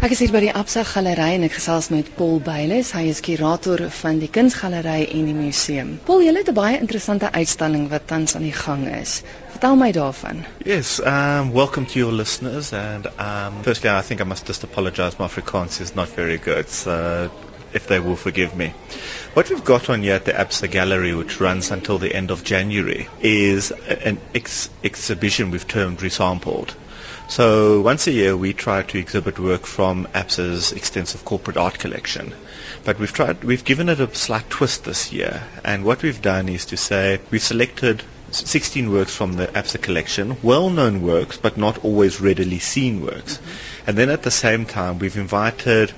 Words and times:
Ek 0.00 0.14
is 0.14 0.20
hier 0.24 0.30
by 0.32 0.40
die 0.40 0.52
Absa 0.56 0.80
Galery 0.88 1.34
en 1.36 1.42
ek 1.44 1.58
gesels 1.58 1.90
met 1.92 2.06
Paul 2.16 2.38
Beiles. 2.40 2.94
Hy 2.96 3.02
is 3.10 3.18
kurator 3.20 3.82
van 3.92 4.16
die 4.22 4.30
Kunsgalery 4.32 5.02
en 5.12 5.26
die 5.28 5.34
museum. 5.36 5.90
Paul, 6.06 6.22
jy 6.24 6.32
het 6.38 6.48
'n 6.48 6.56
baie 6.56 6.78
interessante 6.80 7.28
uitstalling 7.34 7.84
wat 7.90 8.06
tans 8.08 8.34
aan 8.34 8.46
die 8.48 8.54
gang 8.62 8.86
is. 8.88 9.20
Vertel 9.52 9.76
my 9.76 9.90
daarvan. 9.92 10.40
Yes, 10.64 10.94
um, 11.04 11.52
welcome 11.52 11.84
to 11.84 11.98
your 11.98 12.12
listeners. 12.12 12.72
And 12.72 13.10
um, 13.18 13.60
firstly, 13.62 13.90
I 13.90 14.00
think 14.00 14.22
I 14.22 14.24
must 14.24 14.46
just 14.46 14.64
apologize. 14.64 15.18
My 15.18 15.26
Afrikaans 15.26 15.82
is 15.82 15.94
not 15.94 16.08
very 16.08 16.38
good. 16.38 16.70
So 16.70 17.30
if 17.74 17.86
they 17.86 18.00
will 18.00 18.16
forgive 18.16 18.56
me. 18.56 18.72
What 19.34 19.50
we've 19.50 19.64
got 19.64 19.90
on 19.90 20.02
here 20.02 20.14
at 20.14 20.24
the 20.24 20.32
Absa 20.32 20.70
Gallery, 20.70 21.14
which 21.14 21.40
runs 21.40 21.70
until 21.70 21.98
the 21.98 22.14
end 22.14 22.30
of 22.30 22.42
January, 22.42 23.06
is 23.20 23.70
an 23.70 24.18
ex- 24.34 24.70
exhibition 24.82 25.50
we've 25.50 25.68
termed 25.68 25.98
Resampled. 25.98 26.70
So 27.30 27.80
once 27.80 28.08
a 28.08 28.10
year 28.10 28.36
we 28.36 28.52
try 28.54 28.82
to 28.82 28.98
exhibit 28.98 29.38
work 29.38 29.64
from 29.64 30.08
APSA's 30.12 30.72
extensive 30.72 31.24
corporate 31.24 31.56
art 31.56 31.78
collection. 31.78 32.34
But 32.84 32.98
we've 32.98 33.12
tried, 33.12 33.44
we've 33.44 33.64
given 33.64 33.88
it 33.88 34.00
a 34.00 34.12
slight 34.12 34.50
twist 34.50 34.82
this 34.82 35.12
year. 35.12 35.40
And 35.64 35.84
what 35.84 36.02
we've 36.02 36.20
done 36.20 36.48
is 36.48 36.66
to 36.66 36.76
say 36.76 37.20
we've 37.30 37.40
selected 37.40 38.02
16 38.32 38.90
works 38.90 39.14
from 39.14 39.34
the 39.34 39.46
APSA 39.46 39.80
collection, 39.80 40.38
well-known 40.42 41.02
works, 41.02 41.36
but 41.36 41.56
not 41.56 41.84
always 41.84 42.20
readily 42.20 42.58
seen 42.58 43.00
works. 43.00 43.36
Mm-hmm. 43.36 43.90
And 43.90 43.96
then 43.96 44.10
at 44.10 44.24
the 44.24 44.32
same 44.32 44.66
time, 44.66 44.98
we've 44.98 45.16
invited 45.16 45.92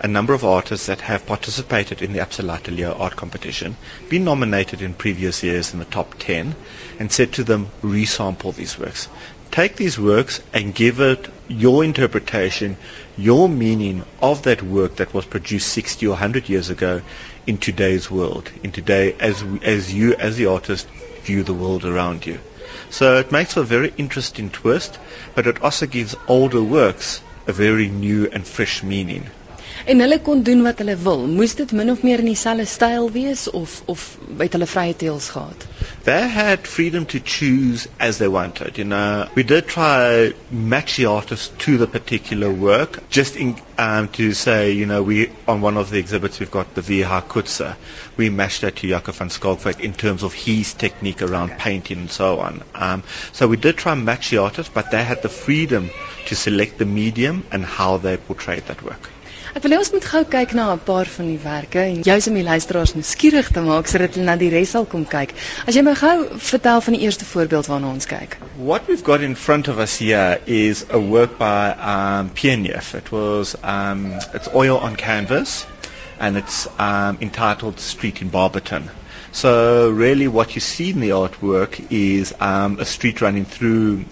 a 0.00 0.06
number 0.06 0.32
of 0.32 0.44
artists 0.44 0.86
that 0.86 1.00
have 1.00 1.26
participated 1.26 2.02
in 2.02 2.12
the 2.12 2.20
APSA 2.20 2.48
Atelier 2.48 2.92
art 2.92 3.16
competition, 3.16 3.76
been 4.08 4.22
nominated 4.22 4.80
in 4.80 4.94
previous 4.94 5.42
years 5.42 5.72
in 5.72 5.80
the 5.80 5.84
top 5.84 6.14
10, 6.20 6.54
and 7.00 7.10
said 7.10 7.32
to 7.32 7.42
them, 7.42 7.66
resample 7.82 8.54
these 8.54 8.78
works 8.78 9.08
take 9.50 9.76
these 9.76 9.98
works 9.98 10.40
and 10.52 10.74
give 10.74 11.00
it 11.00 11.28
your 11.48 11.84
interpretation, 11.84 12.76
your 13.16 13.48
meaning 13.48 14.04
of 14.20 14.42
that 14.42 14.62
work 14.62 14.96
that 14.96 15.12
was 15.14 15.24
produced 15.24 15.72
60 15.72 16.06
or 16.06 16.10
100 16.10 16.48
years 16.48 16.70
ago 16.70 17.02
in 17.46 17.58
today's 17.58 18.10
world, 18.10 18.50
in 18.62 18.72
today 18.72 19.14
as, 19.18 19.42
as 19.62 19.92
you, 19.92 20.14
as 20.14 20.36
the 20.36 20.46
artist, 20.46 20.86
view 21.22 21.42
the 21.42 21.54
world 21.54 21.84
around 21.84 22.26
you. 22.26 22.38
So 22.90 23.16
it 23.16 23.32
makes 23.32 23.54
for 23.54 23.60
a 23.60 23.64
very 23.64 23.92
interesting 23.96 24.50
twist, 24.50 24.98
but 25.34 25.46
it 25.46 25.62
also 25.62 25.86
gives 25.86 26.14
older 26.26 26.62
works 26.62 27.20
a 27.46 27.52
very 27.52 27.88
new 27.88 28.28
and 28.30 28.46
fresh 28.46 28.82
meaning. 28.82 29.26
En 29.86 30.00
hulle 30.00 30.18
kon 30.22 30.42
doen 30.42 30.62
wat 30.62 30.78
hulle 30.82 30.96
wil. 30.96 31.26
Moes 31.26 31.54
dit 31.54 31.72
min 31.72 31.90
of 31.90 32.02
meer 32.02 32.18
in 32.18 32.30
dieselfde 32.30 32.66
styl 32.66 33.10
wees 33.12 33.50
of 33.50 33.82
of 33.86 34.04
het 34.38 34.52
hulle 34.56 34.66
vrye 34.66 34.96
teels 34.96 35.28
gehad? 35.34 35.66
They 36.04 36.28
had 36.28 36.66
freedom 36.66 37.04
to 37.06 37.20
choose 37.24 37.88
as 37.98 38.18
they 38.18 38.28
wanted. 38.28 38.78
You 38.78 38.84
know, 38.84 39.28
we 39.34 39.42
did 39.42 39.66
try 39.66 40.32
match 40.50 40.96
the 40.96 41.06
artist 41.06 41.58
to 41.60 41.76
the 41.76 41.86
particular 41.86 42.50
work, 42.50 43.08
just 43.10 43.36
in 43.36 43.56
um, 43.78 44.08
to 44.08 44.32
say, 44.32 44.72
you 44.72 44.86
know, 44.86 45.02
we 45.02 45.30
on 45.46 45.60
one 45.60 45.76
of 45.76 45.90
the 45.90 45.98
exhibits 45.98 46.40
we've 46.40 46.50
got 46.50 46.74
the 46.74 46.80
Viha 46.80 47.22
Kutsa. 47.22 47.76
We 48.16 48.30
matched 48.30 48.62
that 48.62 48.76
to 48.76 48.88
Jakob 48.88 49.14
van 49.14 49.28
Skalkwyk 49.28 49.80
in 49.80 49.92
terms 49.94 50.22
of 50.22 50.32
his 50.32 50.74
technique 50.74 51.22
around 51.22 51.58
painting 51.58 51.98
and 51.98 52.10
so 52.10 52.40
on. 52.40 52.62
Um, 52.74 53.02
so 53.32 53.46
we 53.46 53.56
did 53.56 53.76
try 53.76 53.92
and 53.92 54.04
match 54.04 54.30
the 54.30 54.38
artist, 54.38 54.72
but 54.74 54.90
they 54.90 55.04
had 55.04 55.22
the 55.22 55.28
freedom 55.28 55.90
to 56.26 56.34
select 56.34 56.78
the 56.78 56.84
medium 56.86 57.44
and 57.52 57.64
how 57.64 57.98
they 57.98 58.16
portrayed 58.16 58.64
that 58.66 58.82
work. 58.82 59.10
Ek 59.56 59.62
wil 59.64 59.72
hê 59.72 59.78
ons 59.80 59.90
moet 59.94 60.04
gou 60.04 60.20
kyk 60.32 60.50
na 60.56 60.64
'n 60.74 60.80
paar 60.88 61.08
van 61.12 61.26
die 61.30 61.38
werke 61.42 61.80
en 61.82 62.02
jous 62.08 62.26
om 62.28 62.34
die 62.36 62.42
luisteraars 62.44 62.92
nuuskierig 62.94 63.48
te 63.56 63.60
maak 63.64 63.86
sodat 63.88 64.14
hulle 64.18 64.26
na 64.26 64.34
die 64.42 64.50
res 64.54 64.74
sal 64.74 64.84
kom 64.94 65.06
kyk. 65.14 65.32
As 65.66 65.74
jy 65.78 65.82
my 65.86 65.94
gou 66.00 66.16
vertel 66.50 66.80
van 66.86 66.96
die 66.96 67.00
eerste 67.06 67.24
voorbeeld 67.24 67.70
waarna 67.72 67.88
ons 67.92 68.06
kyk. 68.10 68.36
What 68.70 68.86
we've 68.88 69.04
got 69.08 69.20
in 69.28 69.36
front 69.36 69.68
of 69.68 69.78
us 69.78 69.96
here 69.98 70.38
is 70.46 70.84
a 70.90 71.00
work 71.00 71.38
by 71.38 71.72
um 71.94 72.30
Pienef. 72.40 72.94
It 72.94 73.10
was 73.10 73.56
um 73.62 74.04
it's 74.34 74.48
oil 74.54 74.76
on 74.78 74.96
canvas 74.96 75.64
and 76.20 76.36
it's 76.36 76.66
um 76.78 77.16
entitled 77.20 77.80
Street 77.80 78.20
in 78.20 78.28
Barberton. 78.28 78.90
So 79.32 79.90
really 79.90 80.28
what 80.28 80.54
you 80.56 80.60
see 80.60 80.90
in 80.90 81.00
the 81.00 81.10
artwork 81.22 81.80
is 81.90 82.34
um 82.40 82.78
a 82.80 82.84
street 82.84 83.20
running 83.22 83.46
through 83.46 84.04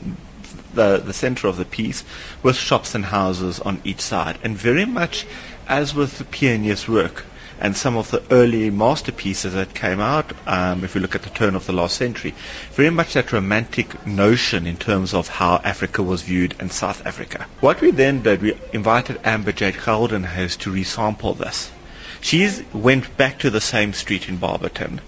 the, 0.77 0.99
the 0.99 1.13
center 1.13 1.49
of 1.49 1.57
the 1.57 1.65
piece 1.65 2.05
with 2.43 2.55
shops 2.55 2.95
and 2.95 3.05
houses 3.05 3.59
on 3.59 3.81
each 3.83 4.01
side. 4.01 4.39
And 4.45 4.57
very 4.57 4.85
much 4.85 5.27
as 5.69 5.95
with 5.95 6.19
the 6.19 6.25
pioneer's 6.25 6.87
work 6.87 7.25
and 7.59 7.77
some 7.77 7.97
of 7.97 8.11
the 8.11 8.23
early 8.31 8.71
masterpieces 8.71 9.55
that 9.55 9.75
came 9.75 9.99
out, 9.99 10.31
um, 10.47 10.85
if 10.85 10.95
we 10.95 11.01
look 11.01 11.15
at 11.15 11.23
the 11.23 11.31
turn 11.31 11.55
of 11.55 11.67
the 11.67 11.73
last 11.73 11.97
century, 11.97 12.35
very 12.73 12.91
much 12.91 13.15
that 13.15 13.33
romantic 13.33 14.07
notion 14.07 14.67
in 14.67 14.77
terms 14.77 15.15
of 15.15 15.29
how 15.29 15.57
Africa 15.65 16.03
was 16.03 16.23
viewed 16.23 16.55
and 16.61 16.71
South 16.71 17.07
Africa. 17.07 17.47
What 17.61 17.81
we 17.81 17.91
then 17.91 18.23
did, 18.23 18.43
we 18.43 18.59
invited 18.73 19.21
Amber 19.25 19.53
Jade 19.53 19.75
Geldenhuis 19.75 20.59
to 20.59 20.71
resample 20.71 21.37
this. 21.37 21.71
She 22.21 22.51
went 22.73 23.17
back 23.17 23.41
to 23.41 23.51
the 23.51 23.61
same 23.61 23.93
street 23.93 24.29
in 24.29 24.37
Barberton. 24.37 25.01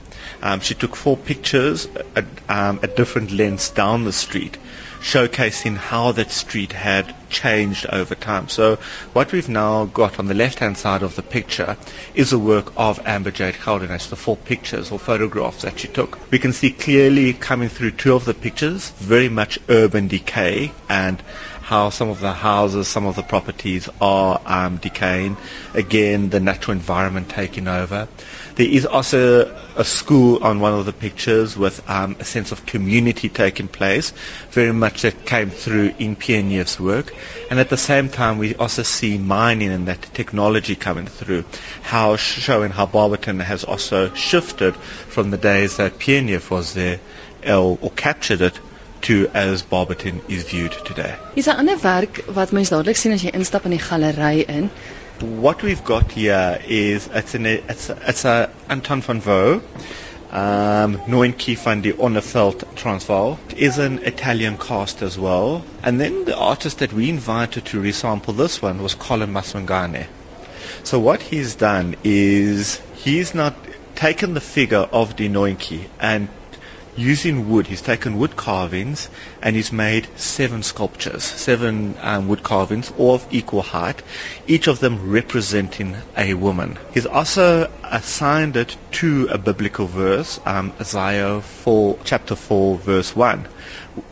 Um, 0.42 0.60
she 0.60 0.74
took 0.74 0.94
four 0.94 1.16
pictures 1.16 1.88
at, 2.14 2.24
um, 2.48 2.80
at 2.82 2.96
different 2.96 3.30
lengths 3.30 3.70
down 3.70 4.04
the 4.04 4.12
street 4.12 4.56
showcasing 5.00 5.76
how 5.76 6.12
that 6.12 6.30
street 6.30 6.72
had 6.72 7.14
changed 7.30 7.86
over 7.86 8.14
time. 8.14 8.48
So 8.48 8.76
what 9.12 9.32
we've 9.32 9.48
now 9.48 9.84
got 9.86 10.18
on 10.18 10.26
the 10.26 10.34
left-hand 10.34 10.76
side 10.76 11.02
of 11.02 11.14
the 11.14 11.22
picture 11.22 11.76
is 12.14 12.32
a 12.32 12.38
work 12.38 12.72
of 12.76 13.00
Amber 13.06 13.30
Jade 13.30 13.54
Caldenas, 13.54 14.08
the 14.08 14.16
four 14.16 14.36
pictures 14.36 14.90
or 14.90 14.98
photographs 14.98 15.62
that 15.62 15.78
she 15.78 15.88
took. 15.88 16.18
We 16.30 16.38
can 16.38 16.52
see 16.52 16.70
clearly 16.70 17.32
coming 17.32 17.68
through 17.68 17.92
two 17.92 18.14
of 18.14 18.24
the 18.24 18.34
pictures, 18.34 18.90
very 18.90 19.28
much 19.28 19.58
urban 19.68 20.08
decay 20.08 20.72
and 20.88 21.22
how 21.68 21.90
some 21.90 22.08
of 22.08 22.18
the 22.20 22.32
houses, 22.32 22.88
some 22.88 23.04
of 23.04 23.14
the 23.14 23.22
properties 23.22 23.90
are 24.00 24.40
um, 24.46 24.78
decaying. 24.78 25.36
Again, 25.74 26.30
the 26.30 26.40
natural 26.40 26.74
environment 26.74 27.28
taking 27.28 27.68
over. 27.68 28.08
There 28.54 28.66
is 28.66 28.86
also 28.86 29.54
a 29.76 29.84
school 29.84 30.42
on 30.42 30.60
one 30.60 30.72
of 30.72 30.86
the 30.86 30.94
pictures 30.94 31.58
with 31.58 31.86
um, 31.90 32.16
a 32.20 32.24
sense 32.24 32.52
of 32.52 32.64
community 32.64 33.28
taking 33.28 33.68
place, 33.68 34.14
very 34.48 34.72
much 34.72 35.02
that 35.02 35.26
came 35.26 35.50
through 35.50 35.92
in 35.98 36.16
PNF's 36.16 36.80
work. 36.80 37.14
And 37.50 37.60
at 37.60 37.68
the 37.68 37.76
same 37.76 38.08
time, 38.08 38.38
we 38.38 38.54
also 38.54 38.82
see 38.82 39.18
mining 39.18 39.68
and 39.70 39.88
that 39.88 40.00
technology 40.14 40.74
coming 40.74 41.06
through, 41.06 41.44
how 41.82 42.16
showing 42.16 42.70
how 42.70 42.86
Barberton 42.86 43.40
has 43.40 43.64
also 43.64 44.14
shifted 44.14 44.74
from 44.74 45.30
the 45.30 45.36
days 45.36 45.76
that 45.76 45.98
PNF 45.98 46.48
was 46.50 46.72
there 46.72 46.98
or 47.46 47.76
captured 47.90 48.40
it 48.40 48.58
to 49.02 49.28
as 49.34 49.62
Barberton 49.62 50.20
is 50.28 50.44
viewed 50.44 50.72
today. 50.84 51.14
Is 51.36 51.48
'n 51.48 51.56
ander 51.56 51.78
werk 51.82 52.24
wat 52.34 52.52
mens 52.52 52.70
dadelik 52.70 52.96
sien 52.96 53.12
as 53.12 53.22
jy 53.22 53.30
instap 53.30 53.64
in 53.64 53.70
die 53.70 53.84
galery 53.90 54.44
in 54.48 54.70
what 55.20 55.62
we've 55.62 55.82
got 55.84 56.12
here 56.12 56.60
is 56.66 57.08
it's 57.12 57.34
an 57.34 57.46
it's 57.46 57.90
a, 57.90 57.98
it's 58.06 58.24
a 58.24 58.50
Anton 58.68 59.00
van 59.02 59.20
Vaux, 59.20 59.64
um, 60.30 60.98
Noinki 61.08 61.56
van 61.56 61.80
die 61.80 61.92
Onneveld 61.92 62.64
Transvaal 62.76 63.38
is 63.56 63.78
an 63.78 63.98
Italian 64.04 64.56
cast 64.58 65.02
as 65.02 65.18
well. 65.18 65.64
And 65.82 66.00
then 66.00 66.24
the 66.24 66.36
artist 66.36 66.78
that 66.78 66.92
we 66.92 67.08
invited 67.08 67.64
to 67.66 67.80
resample 67.80 68.36
this 68.36 68.62
one 68.62 68.82
was 68.82 68.94
Colin 68.94 69.32
Maswangane. 69.32 70.06
So 70.84 71.00
what 71.00 71.20
he's 71.20 71.56
done 71.56 71.96
is 72.04 72.80
he's 73.02 73.34
not 73.34 73.54
taken 73.96 74.34
the 74.34 74.40
figure 74.40 74.86
of 74.92 75.16
the 75.16 75.28
Noinki 75.28 75.88
and 75.98 76.28
using 76.98 77.48
wood. 77.48 77.66
He's 77.66 77.80
taken 77.80 78.18
wood 78.18 78.34
carvings 78.36 79.08
and 79.40 79.54
he's 79.54 79.70
made 79.70 80.08
seven 80.16 80.62
sculptures, 80.64 81.22
seven 81.22 81.94
um, 82.00 82.26
wood 82.28 82.42
carvings, 82.42 82.92
all 82.98 83.14
of 83.14 83.26
equal 83.30 83.62
height, 83.62 84.02
each 84.48 84.66
of 84.66 84.80
them 84.80 85.10
representing 85.10 85.96
a 86.16 86.34
woman. 86.34 86.76
He's 86.92 87.06
also 87.06 87.70
assigned 87.84 88.56
it 88.56 88.76
to 88.92 89.28
a 89.30 89.38
biblical 89.38 89.86
verse, 89.86 90.40
um, 90.44 90.72
Isaiah 90.80 91.40
4, 91.40 91.98
chapter 92.04 92.34
4, 92.34 92.78
verse 92.78 93.14
1, 93.14 93.46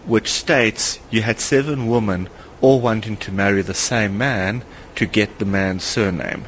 which 0.07 0.33
states, 0.33 1.01
You 1.11 1.23
had 1.23 1.41
seven 1.41 1.89
women 1.89 2.29
all 2.61 2.81
wanting 2.81 3.17
to 3.19 3.33
marry 3.33 3.63
the 3.63 3.75
same 3.75 4.17
man 4.17 4.63
to 4.95 5.07
get 5.07 5.39
the 5.39 5.45
man's 5.45 5.85
surname. 5.85 6.47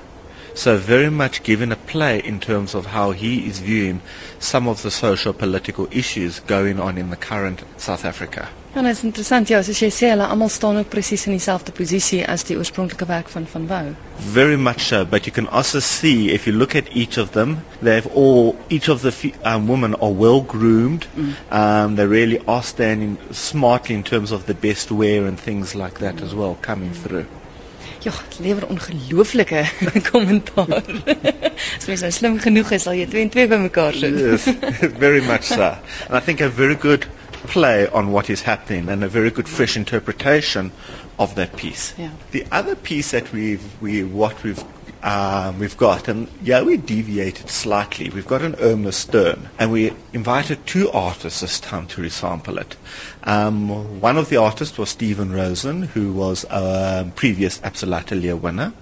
So 0.58 0.76
very 0.76 1.08
much 1.08 1.44
given 1.44 1.70
a 1.70 1.76
play 1.76 2.18
in 2.18 2.40
terms 2.40 2.74
of 2.74 2.84
how 2.84 3.12
he 3.12 3.46
is 3.46 3.60
viewing 3.60 4.00
some 4.40 4.66
of 4.66 4.82
the 4.82 4.90
social 4.90 5.32
political 5.32 5.86
issues 5.92 6.40
going 6.40 6.80
on 6.80 6.98
in 6.98 7.10
the 7.10 7.16
current 7.16 7.62
South 7.76 8.04
Africa. 8.04 8.48
Ja, 8.74 8.82
dit 8.82 8.96
is 8.96 9.04
interessant 9.06 9.48
ja, 9.48 9.60
soos 9.62 9.78
jy 9.82 9.88
sê, 9.94 10.10
hulle 10.12 10.26
almal 10.26 10.50
staan 10.50 10.80
ook 10.80 10.90
presies 10.90 11.28
in 11.30 11.36
dieselfde 11.36 11.72
posisie 11.78 12.20
as 12.34 12.42
die 12.50 12.58
oorspronklike 12.58 13.06
werk 13.08 13.30
van 13.36 13.46
van 13.52 13.70
Wou. 13.70 13.94
Very 14.34 14.58
much 14.66 14.82
so, 14.88 15.04
but 15.14 15.30
you 15.30 15.32
can 15.38 15.46
also 15.48 15.78
see 15.80 16.28
if 16.34 16.50
you 16.50 16.56
look 16.58 16.74
at 16.74 16.90
each 17.04 17.22
of 17.22 17.30
them, 17.38 17.56
they've 17.80 18.10
all 18.14 18.56
each 18.68 18.90
of 18.90 19.06
the 19.06 19.32
um, 19.44 19.68
women 19.68 19.94
are 19.94 20.12
well 20.26 20.40
groomed. 20.42 21.06
Mm. 21.16 21.34
Um, 21.62 21.96
they 21.96 22.06
really 22.06 22.42
are 22.46 22.62
standing 22.62 23.16
smartly 23.30 23.94
in 23.94 24.02
terms 24.02 24.32
of 24.32 24.46
the 24.46 24.54
best 24.54 24.90
wear 24.90 25.26
and 25.26 25.38
things 25.38 25.74
like 25.74 26.00
that 26.00 26.16
mm. 26.16 26.26
as 26.26 26.34
well 26.34 26.58
coming 26.60 26.90
mm. 26.90 27.02
through. 27.06 27.26
Ja, 28.02 28.12
lewer 28.38 28.66
ongelooflike 28.68 29.64
kommentaar. 30.10 30.84
As 31.78 31.86
mens 31.86 32.00
nou 32.04 32.10
slim 32.14 32.36
genoeg 32.42 32.70
is, 32.76 32.84
sal 32.86 32.94
jy 32.94 33.08
twee 33.10 33.24
en 33.26 33.32
twee 33.34 33.48
bymekaar 33.50 33.96
sit. 33.98 34.18
yes, 34.22 34.46
very 35.04 35.22
much 35.26 35.48
so. 35.50 35.72
And 36.06 36.14
I 36.14 36.20
think 36.20 36.40
a 36.40 36.48
very 36.48 36.76
good 36.76 37.08
play 37.48 37.88
on 37.88 38.12
what 38.14 38.30
is 38.30 38.42
happening 38.42 38.88
and 38.88 39.02
a 39.04 39.08
very 39.08 39.30
good 39.30 39.48
fresh 39.48 39.76
interpretation 39.76 40.72
of 41.18 41.34
that 41.34 41.56
piece. 41.56 41.94
Yeah. 41.98 42.10
The 42.30 42.46
other 42.52 42.76
piece 42.76 43.10
that 43.12 43.32
we've 43.32 43.66
we 43.80 44.04
what 44.04 44.42
we've 44.44 44.62
um, 45.02 45.58
we've 45.58 45.76
got, 45.76 46.08
and 46.08 46.28
yeah, 46.42 46.62
we 46.62 46.76
deviated 46.76 47.48
slightly. 47.48 48.10
We've 48.10 48.26
got 48.26 48.42
an 48.42 48.56
Irma 48.56 48.92
Stern, 48.92 49.48
and 49.58 49.70
we 49.70 49.92
invited 50.12 50.66
two 50.66 50.90
artists 50.90 51.40
this 51.40 51.60
time 51.60 51.86
to 51.88 52.02
resample 52.02 52.60
it. 52.60 52.76
Um, 53.22 54.00
one 54.00 54.16
of 54.16 54.28
the 54.28 54.38
artists 54.38 54.76
was 54.76 54.90
Stephen 54.90 55.32
Rosen, 55.32 55.82
who 55.82 56.12
was 56.12 56.44
a 56.50 57.10
previous 57.14 57.60
Absalon 57.62 58.00
Atelier 58.02 58.36
winner, 58.36 58.72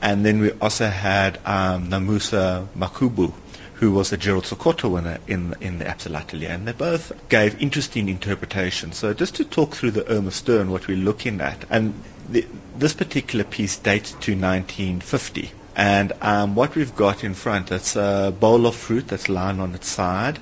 and 0.00 0.24
then 0.24 0.40
we 0.40 0.52
also 0.52 0.86
had 0.88 1.38
um, 1.44 1.88
Namusa 1.88 2.66
Makubu, 2.76 3.32
who 3.78 3.92
was 3.92 4.12
a 4.12 4.16
Gerald 4.16 4.42
Sokoto 4.44 4.90
winner 4.90 5.18
in 5.28 5.54
in 5.60 5.78
the 5.78 5.86
Absalon 5.86 6.22
Atelier, 6.22 6.50
and 6.50 6.66
they 6.66 6.72
both 6.72 7.12
gave 7.28 7.62
interesting 7.62 8.08
interpretations. 8.08 8.96
So 8.96 9.14
just 9.14 9.36
to 9.36 9.44
talk 9.44 9.76
through 9.76 9.92
the 9.92 10.08
Irma 10.10 10.32
Stern, 10.32 10.72
what 10.72 10.88
we're 10.88 10.96
looking 10.96 11.40
at, 11.40 11.64
and 11.70 11.94
the, 12.28 12.44
this 12.76 12.92
particular 12.94 13.44
piece 13.44 13.76
dates 13.78 14.10
to 14.10 14.32
1950. 14.32 15.52
And 15.76 16.12
um, 16.20 16.56
what 16.56 16.74
we've 16.74 16.94
got 16.96 17.22
in 17.22 17.34
front, 17.34 17.70
it's 17.70 17.94
a 17.94 18.34
bowl 18.38 18.66
of 18.66 18.74
fruit 18.74 19.06
that's 19.06 19.28
lying 19.28 19.60
on 19.60 19.76
its 19.76 19.88
side, 19.88 20.40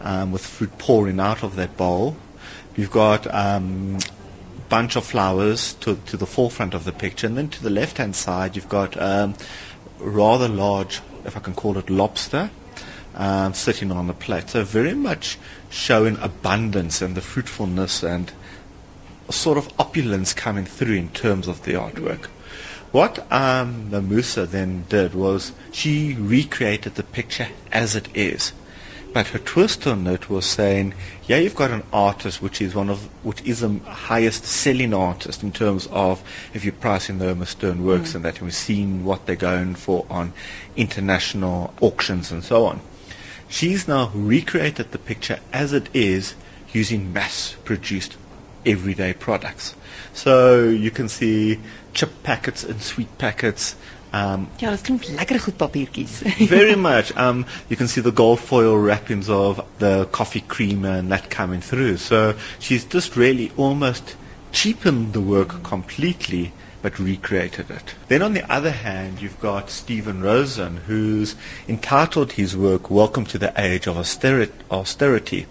um, 0.00 0.30
with 0.30 0.46
fruit 0.46 0.78
pouring 0.78 1.18
out 1.18 1.42
of 1.42 1.56
that 1.56 1.76
bowl. 1.76 2.16
You've 2.76 2.92
got 2.92 3.26
um, 3.34 3.98
bunch 4.68 4.94
of 4.94 5.04
flowers 5.04 5.72
to, 5.80 5.96
to 6.06 6.16
the 6.16 6.26
forefront 6.26 6.74
of 6.74 6.84
the 6.84 6.92
picture, 6.92 7.26
and 7.26 7.36
then 7.36 7.48
to 7.48 7.62
the 7.64 7.70
left-hand 7.70 8.14
side, 8.14 8.54
you've 8.54 8.68
got 8.68 8.96
um, 9.00 9.34
rather 9.98 10.46
large, 10.46 11.00
if 11.24 11.36
I 11.36 11.40
can 11.40 11.54
call 11.54 11.78
it, 11.78 11.90
lobster 11.90 12.48
um, 13.16 13.54
sitting 13.54 13.90
on 13.92 14.06
the 14.06 14.14
plate. 14.14 14.50
So 14.50 14.62
very 14.62 14.94
much 14.94 15.38
showing 15.70 16.18
abundance 16.18 17.02
and 17.02 17.14
the 17.14 17.20
fruitfulness 17.20 18.02
and 18.02 18.30
a 19.28 19.32
sort 19.32 19.58
of 19.58 19.68
opulence 19.78 20.34
coming 20.34 20.66
through 20.66 20.94
in 20.94 21.08
terms 21.08 21.48
of 21.48 21.62
the 21.64 21.72
artwork. 21.72 22.26
What 22.92 23.30
um, 23.32 23.90
the 23.90 24.00
Musa 24.00 24.46
then 24.46 24.84
did 24.88 25.14
was 25.14 25.52
she 25.72 26.14
recreated 26.14 26.94
the 26.94 27.02
picture 27.02 27.48
as 27.72 27.96
it 27.96 28.08
is. 28.14 28.52
But 29.12 29.28
her 29.28 29.38
twist 29.38 29.86
on 29.86 30.06
it 30.06 30.28
was 30.28 30.44
saying, 30.44 30.92
yeah, 31.26 31.38
you've 31.38 31.56
got 31.56 31.70
an 31.70 31.84
artist 31.90 32.42
which 32.42 32.60
is 32.60 32.74
one 32.74 32.90
of 32.90 33.00
which 33.24 33.40
is 33.42 33.60
the 33.60 33.78
highest 33.86 34.44
selling 34.44 34.92
artist 34.92 35.42
in 35.42 35.52
terms 35.52 35.86
of 35.90 36.22
if 36.52 36.64
you're 36.64 36.74
pricing 36.74 37.18
the 37.18 37.28
Irma 37.30 37.46
Stern 37.46 37.82
works 37.82 38.12
Mm. 38.12 38.16
and 38.16 38.24
that, 38.26 38.34
and 38.34 38.42
we've 38.42 38.54
seen 38.54 39.04
what 39.04 39.24
they're 39.24 39.36
going 39.36 39.74
for 39.74 40.04
on 40.10 40.34
international 40.76 41.72
auctions 41.80 42.30
and 42.30 42.44
so 42.44 42.66
on. 42.66 42.80
She's 43.48 43.86
now 43.88 44.10
recreated 44.14 44.90
the 44.90 44.98
picture 44.98 45.38
as 45.52 45.72
it 45.72 45.88
is 45.94 46.34
using 46.72 47.12
mass-produced 47.12 48.16
everyday 48.64 49.12
products. 49.12 49.74
So 50.12 50.64
you 50.64 50.90
can 50.90 51.08
see 51.08 51.60
chip 51.94 52.10
packets 52.22 52.64
and 52.64 52.82
sweet 52.82 53.16
packets. 53.18 53.76
Um, 54.12 54.48
Ja, 54.58 54.70
dit 54.70 54.82
klink 54.82 55.04
lekker 55.04 55.38
goed 55.40 55.56
papiertjies. 55.56 56.22
very 56.48 56.76
much. 56.76 57.16
Um, 57.16 57.44
you 57.68 57.76
can 57.76 57.88
see 57.88 58.00
the 58.00 58.12
gold 58.12 58.40
foil 58.40 58.76
wrappings 58.76 59.28
of 59.28 59.64
the 59.78 60.06
coffee 60.10 60.40
creamer 60.40 60.98
and 60.98 61.10
that 61.12 61.28
coming 61.30 61.60
through. 61.60 61.96
So 61.98 62.34
she's 62.58 62.84
just 62.84 63.16
really 63.16 63.50
almost 63.56 64.16
cheapened 64.52 65.12
the 65.12 65.20
work 65.20 65.62
completely 65.62 66.52
but 66.82 66.98
recreated 66.98 67.70
it. 67.70 67.94
Then 68.08 68.22
on 68.22 68.34
the 68.34 68.50
other 68.52 68.70
hand, 68.70 69.20
you've 69.20 69.40
got 69.40 69.70
Stephen 69.70 70.22
Rosen, 70.22 70.76
who's 70.76 71.34
entitled 71.68 72.32
his 72.32 72.56
work 72.56 72.90
Welcome 72.90 73.26
to 73.26 73.38
the 73.38 73.52
Age 73.56 73.86
of 73.86 73.96
Austerity. 73.96 75.46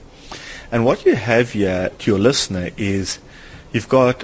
And 0.72 0.86
what 0.86 1.06
you 1.06 1.16
have 1.16 1.51
here 1.51 1.92
to 1.98 2.12
your 2.12 2.19
listener 2.19 2.69
is 2.77 3.19
you've 3.72 3.89
got 3.89 4.24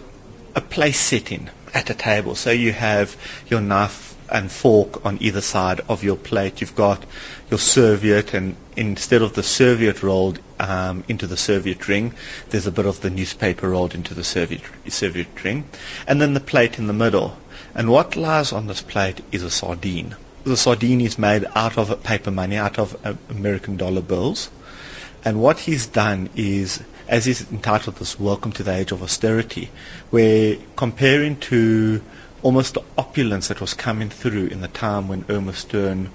a 0.55 0.61
place 0.61 0.99
setting 0.99 1.49
at 1.73 1.89
a 1.89 1.93
table. 1.93 2.35
So 2.35 2.51
you 2.51 2.73
have 2.73 3.15
your 3.47 3.61
knife 3.61 4.15
and 4.31 4.51
fork 4.51 5.05
on 5.05 5.17
either 5.21 5.41
side 5.41 5.81
of 5.89 6.03
your 6.03 6.15
plate. 6.15 6.61
You've 6.61 6.75
got 6.75 7.03
your 7.49 7.59
serviette, 7.59 8.33
and 8.33 8.55
instead 8.75 9.21
of 9.21 9.33
the 9.33 9.43
serviette 9.43 10.03
rolled 10.03 10.39
um, 10.59 11.03
into 11.07 11.27
the 11.27 11.37
serviette 11.37 11.87
ring, 11.87 12.13
there's 12.49 12.67
a 12.67 12.71
bit 12.71 12.85
of 12.85 13.01
the 13.01 13.09
newspaper 13.09 13.69
rolled 13.69 13.93
into 13.93 14.13
the 14.13 14.23
serviette, 14.23 14.63
serviette 14.87 15.43
ring, 15.43 15.65
and 16.07 16.21
then 16.21 16.33
the 16.33 16.39
plate 16.39 16.79
in 16.79 16.87
the 16.87 16.93
middle. 16.93 17.37
And 17.75 17.89
what 17.89 18.15
lies 18.15 18.51
on 18.51 18.67
this 18.67 18.81
plate 18.81 19.21
is 19.31 19.43
a 19.43 19.51
sardine. 19.51 20.15
The 20.43 20.57
sardine 20.57 21.01
is 21.01 21.19
made 21.19 21.45
out 21.55 21.77
of 21.77 22.03
paper 22.03 22.31
money, 22.31 22.57
out 22.57 22.79
of 22.79 22.97
uh, 23.05 23.13
American 23.29 23.77
dollar 23.77 24.01
bills. 24.01 24.49
And 25.23 25.39
what 25.39 25.59
he's 25.59 25.85
done 25.85 26.29
is, 26.35 26.81
as 27.07 27.25
he's 27.25 27.51
entitled 27.51 27.97
this 27.97 28.19
Welcome 28.19 28.53
to 28.53 28.63
the 28.63 28.75
Age 28.75 28.91
of 28.91 29.03
Austerity, 29.03 29.69
where 30.09 30.57
comparing 30.75 31.35
to 31.41 32.01
almost 32.43 32.73
the 32.73 32.83
opulence 32.97 33.49
that 33.49 33.61
was 33.61 33.73
coming 33.73 34.09
through 34.09 34.47
in 34.47 34.61
the 34.61 34.67
time 34.67 35.07
when 35.07 35.25
Irma 35.29 35.53
Stern 35.53 36.09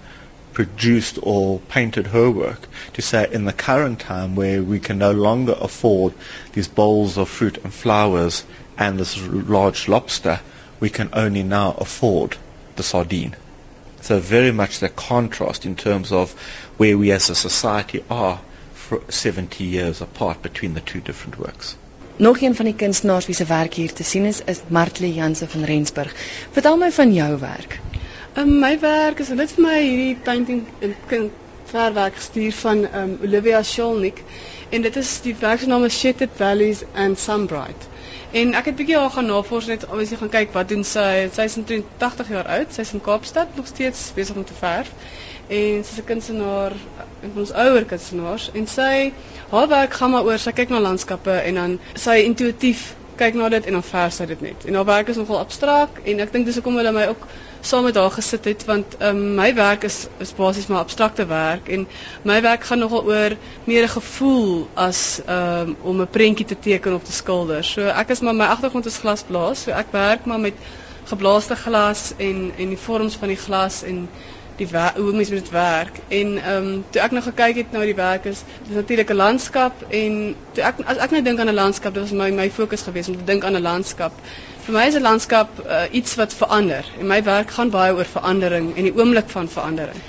produced 0.52 1.18
or 1.22 1.60
painted 1.68 2.06
her 2.06 2.30
work, 2.30 2.60
to 2.94 3.02
say 3.02 3.28
in 3.30 3.44
the 3.44 3.52
current 3.52 4.00
time 4.00 4.34
where 4.34 4.62
we 4.62 4.80
can 4.80 4.98
no 4.98 5.12
longer 5.12 5.54
afford 5.60 6.14
these 6.52 6.66
bowls 6.66 7.18
of 7.18 7.28
fruit 7.28 7.58
and 7.62 7.72
flowers 7.72 8.42
and 8.78 8.98
this 8.98 9.18
large 9.26 9.86
lobster, 9.86 10.40
we 10.80 10.88
can 10.88 11.10
only 11.12 11.42
now 11.42 11.72
afford 11.78 12.36
the 12.76 12.82
sardine. 12.82 13.36
So 14.00 14.18
very 14.18 14.52
much 14.52 14.78
the 14.78 14.88
contrast 14.88 15.66
in 15.66 15.76
terms 15.76 16.12
of 16.12 16.32
where 16.76 16.96
we 16.96 17.12
as 17.12 17.28
a 17.28 17.34
society 17.34 18.02
are 18.08 18.40
for 18.72 19.02
70 19.08 19.64
years 19.64 20.00
apart 20.00 20.42
between 20.42 20.74
the 20.74 20.80
two 20.80 21.00
different 21.00 21.38
works. 21.38 21.76
Nog 22.18 22.40
een 22.40 22.54
van 22.54 22.64
die 22.64 22.74
kunstenaars 22.74 23.26
wie 23.26 23.34
se 23.34 23.44
werk 23.44 23.74
hier 23.74 23.92
te 23.92 24.04
sien 24.04 24.24
is, 24.24 24.40
is 24.44 24.60
Martlie 24.68 25.14
Jansen 25.14 25.48
van 25.48 25.64
Rensburg. 25.64 26.14
Vertel 26.50 26.76
my 26.76 26.90
van 26.92 27.12
jou 27.12 27.38
werk. 27.38 27.80
Um, 28.36 28.58
my 28.58 28.78
werk 28.80 29.18
is 29.18 29.28
net 29.28 29.52
vir 29.52 29.64
my 29.64 29.80
hierdie 29.82 30.16
painting 30.24 30.62
in 30.78 30.94
kind 31.10 31.32
verwerk 31.68 32.16
gestuur 32.16 32.52
van 32.52 32.86
um, 33.00 33.12
Olivia 33.22 33.62
Sholnik 33.62 34.22
en 34.70 34.82
dit 34.82 34.96
is 34.96 35.12
die 35.20 35.34
werk 35.40 35.60
se 35.60 35.68
naam 35.68 35.84
is 35.84 35.98
Shattered 35.98 36.32
Valleys 36.40 36.82
and 36.94 37.18
Sunbright. 37.20 37.88
En 38.32 38.56
ek 38.58 38.70
het 38.70 38.80
bietjie 38.80 38.96
haar 38.96 39.12
gaan 39.12 39.28
navors 39.28 39.68
net 39.68 39.84
obviously 39.84 40.16
gaan 40.22 40.32
kyk 40.38 40.56
wat 40.56 40.72
doen 40.72 40.84
sy. 40.84 41.28
Sy 41.36 41.48
is 41.50 41.56
omtrent 41.60 41.92
80 42.00 42.32
jaar 42.32 42.48
oud. 42.58 42.72
Sy's 42.72 42.92
in 42.96 43.04
Kaapstad 43.04 43.56
nog 43.60 43.68
steeds 43.68 44.08
besig 44.16 44.36
om 44.36 44.44
te 44.44 44.56
verf. 44.56 44.92
En 45.48 45.84
sy's 45.84 45.98
'n 45.98 46.04
kunstenaar, 46.04 46.72
een 47.22 47.30
van 47.32 47.40
ons 47.40 47.52
ouer 47.52 47.84
kunstenaars 47.84 48.50
en 48.52 48.66
sy 48.66 49.12
haar 49.50 49.68
werk 49.68 49.92
gaan 49.94 50.10
maar 50.10 50.24
oor 50.24 50.38
sy 50.38 50.52
kyk 50.52 50.68
na 50.68 50.80
landskappe 50.80 51.30
en 51.30 51.54
dan 51.54 51.80
sy 51.94 52.16
intuïtief 52.26 52.94
kyk 53.16 53.34
na 53.34 53.48
dit 53.48 53.66
en 53.66 53.72
dan 53.78 53.82
verf 53.82 54.12
sy 54.12 54.26
dit 54.26 54.40
net. 54.40 54.64
En 54.66 54.74
haar 54.74 54.84
werk 54.84 55.08
is 55.08 55.16
nogal 55.16 55.38
abstrakt 55.38 56.00
en 56.04 56.20
ek 56.20 56.32
dink 56.32 56.46
dis 56.48 56.58
hoekom 56.58 56.76
hulle 56.76 56.92
my 56.92 57.06
ook 57.12 57.26
saam 57.60 57.86
met 57.88 57.96
haar 57.96 58.10
gesit 58.10 58.44
het 58.44 58.64
want 58.68 58.96
um, 59.00 59.22
my 59.38 59.48
werk 59.54 59.86
is 59.88 60.06
is 60.22 60.34
basies 60.36 60.66
maar 60.66 60.84
abstrakte 60.84 61.26
werk 61.26 61.68
en 61.68 61.86
my 62.22 62.40
werk 62.42 62.66
gaan 62.68 62.82
nogal 62.84 63.04
oor 63.04 63.36
meer 63.64 63.84
'n 63.84 63.94
gevoel 63.96 64.68
as 64.74 65.20
um, 65.28 65.76
om 65.82 66.00
'n 66.00 66.08
prentjie 66.18 66.46
te 66.46 66.58
teken 66.58 66.94
of 66.94 67.02
te 67.02 67.12
skilder. 67.12 67.64
So 67.64 67.86
ek 67.86 68.08
is 68.10 68.20
maar 68.20 68.34
my 68.34 68.46
agtergrond 68.46 68.86
is 68.86 68.98
glasblaas, 68.98 69.62
so 69.62 69.70
ek 69.70 69.92
werk 69.92 70.26
maar 70.26 70.40
met 70.40 70.54
geblaaste 71.06 71.56
glas 71.56 72.12
en 72.18 72.52
en 72.56 72.68
die 72.68 72.82
vorms 72.86 73.16
van 73.16 73.28
die 73.28 73.42
glas 73.46 73.82
en 73.82 74.08
die 74.60 74.68
hoe 74.72 75.12
mense 75.12 75.32
met 75.34 75.42
dit 75.42 75.50
werk. 75.54 75.98
En 76.08 76.32
ehm 76.42 76.66
um, 76.66 76.84
toe 76.90 77.00
ek 77.02 77.14
nou 77.16 77.22
gekyk 77.24 77.56
het 77.60 77.72
na 77.72 77.84
die 77.88 77.94
werk 77.98 78.24
is 78.30 78.42
dis 78.66 78.76
natuurlik 78.76 79.10
'n 79.10 79.16
landskap 79.20 79.82
en 79.88 80.34
toe 80.52 80.64
ek 80.64 80.80
as 80.86 80.96
ek 81.06 81.10
nou 81.10 81.22
dink 81.22 81.40
aan 81.40 81.48
'n 81.52 81.54
landskap 81.60 81.94
dit 81.94 82.02
was 82.02 82.12
my 82.12 82.30
my 82.30 82.50
fokus 82.50 82.82
geweest 82.82 83.08
om 83.08 83.16
te 83.16 83.24
dink 83.32 83.44
aan 83.44 83.56
'n 83.56 83.62
landskap. 83.62 84.12
Vir 84.66 84.74
my 84.74 84.86
is 84.86 84.94
'n 84.94 85.02
landskap 85.02 85.48
uh, 85.66 85.82
iets 85.90 86.14
wat 86.14 86.34
verander 86.34 86.84
en 87.00 87.06
my 87.06 87.22
werk 87.22 87.50
gaan 87.50 87.70
baie 87.70 87.94
oor 87.94 88.04
verandering 88.04 88.76
en 88.76 88.82
die 88.82 88.96
oomblik 88.96 89.28
van 89.30 89.48
verandering. 89.48 90.00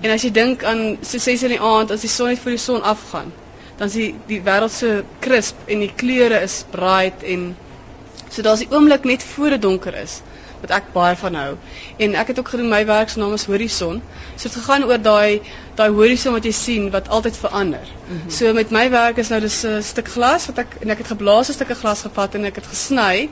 En 0.00 0.10
as 0.10 0.22
jy 0.22 0.30
dink 0.30 0.64
aan 0.64 0.98
so 1.00 1.18
6 1.18 1.42
in 1.42 1.48
die 1.56 1.60
aand 1.60 1.90
as 1.90 2.00
die 2.00 2.10
son 2.10 2.28
net 2.28 2.38
voor 2.38 2.50
die 2.50 2.64
son 2.66 2.82
afgaan 2.82 3.32
dan 3.76 3.86
is 3.86 3.92
die 3.98 4.14
die 4.26 4.40
wêreld 4.46 4.72
so 4.72 5.02
krisp 5.24 5.56
en 5.66 5.82
die 5.82 5.92
kleure 6.02 6.40
is 6.46 6.64
bright 6.70 7.22
en 7.22 7.56
so 8.30 8.42
daar's 8.42 8.62
die 8.62 8.70
oomblik 8.70 9.04
net 9.04 9.22
voor 9.34 9.50
dit 9.56 9.62
donker 9.62 9.94
is 10.02 10.20
wat 10.64 10.72
ek 10.78 10.92
baie 10.94 11.16
van 11.20 11.34
hou. 11.38 11.50
En 12.06 12.14
ek 12.20 12.32
het 12.32 12.38
ook 12.40 12.48
gedoen 12.54 12.70
my 12.72 12.82
werk 12.88 13.12
se 13.12 13.20
naam 13.20 13.36
is 13.36 13.44
Horison. 13.50 14.00
So 14.36 14.48
dit 14.48 14.56
gegaan 14.56 14.86
oor 14.88 15.00
daai 15.02 15.42
daai 15.78 15.90
horison 15.90 16.36
wat 16.36 16.44
jy 16.46 16.52
sien 16.54 16.90
wat 16.94 17.08
altyd 17.16 17.36
verander. 17.36 17.82
Mm 17.84 18.20
-hmm. 18.20 18.30
So 18.30 18.52
met 18.54 18.70
my 18.70 18.84
werk 18.90 19.18
is 19.22 19.28
nou 19.28 19.40
dis 19.40 19.64
'n 19.66 19.82
stuk 19.82 20.08
glas 20.08 20.46
wat 20.46 20.58
ek 20.58 20.76
en 20.80 20.90
ek 20.90 20.98
het 20.98 21.12
geblaas 21.14 21.48
'n 21.48 21.58
stukkie 21.58 21.76
glas 21.76 22.00
gevat 22.06 22.34
en 22.34 22.44
ek 22.44 22.54
het 22.54 22.66
gesny 22.66 23.28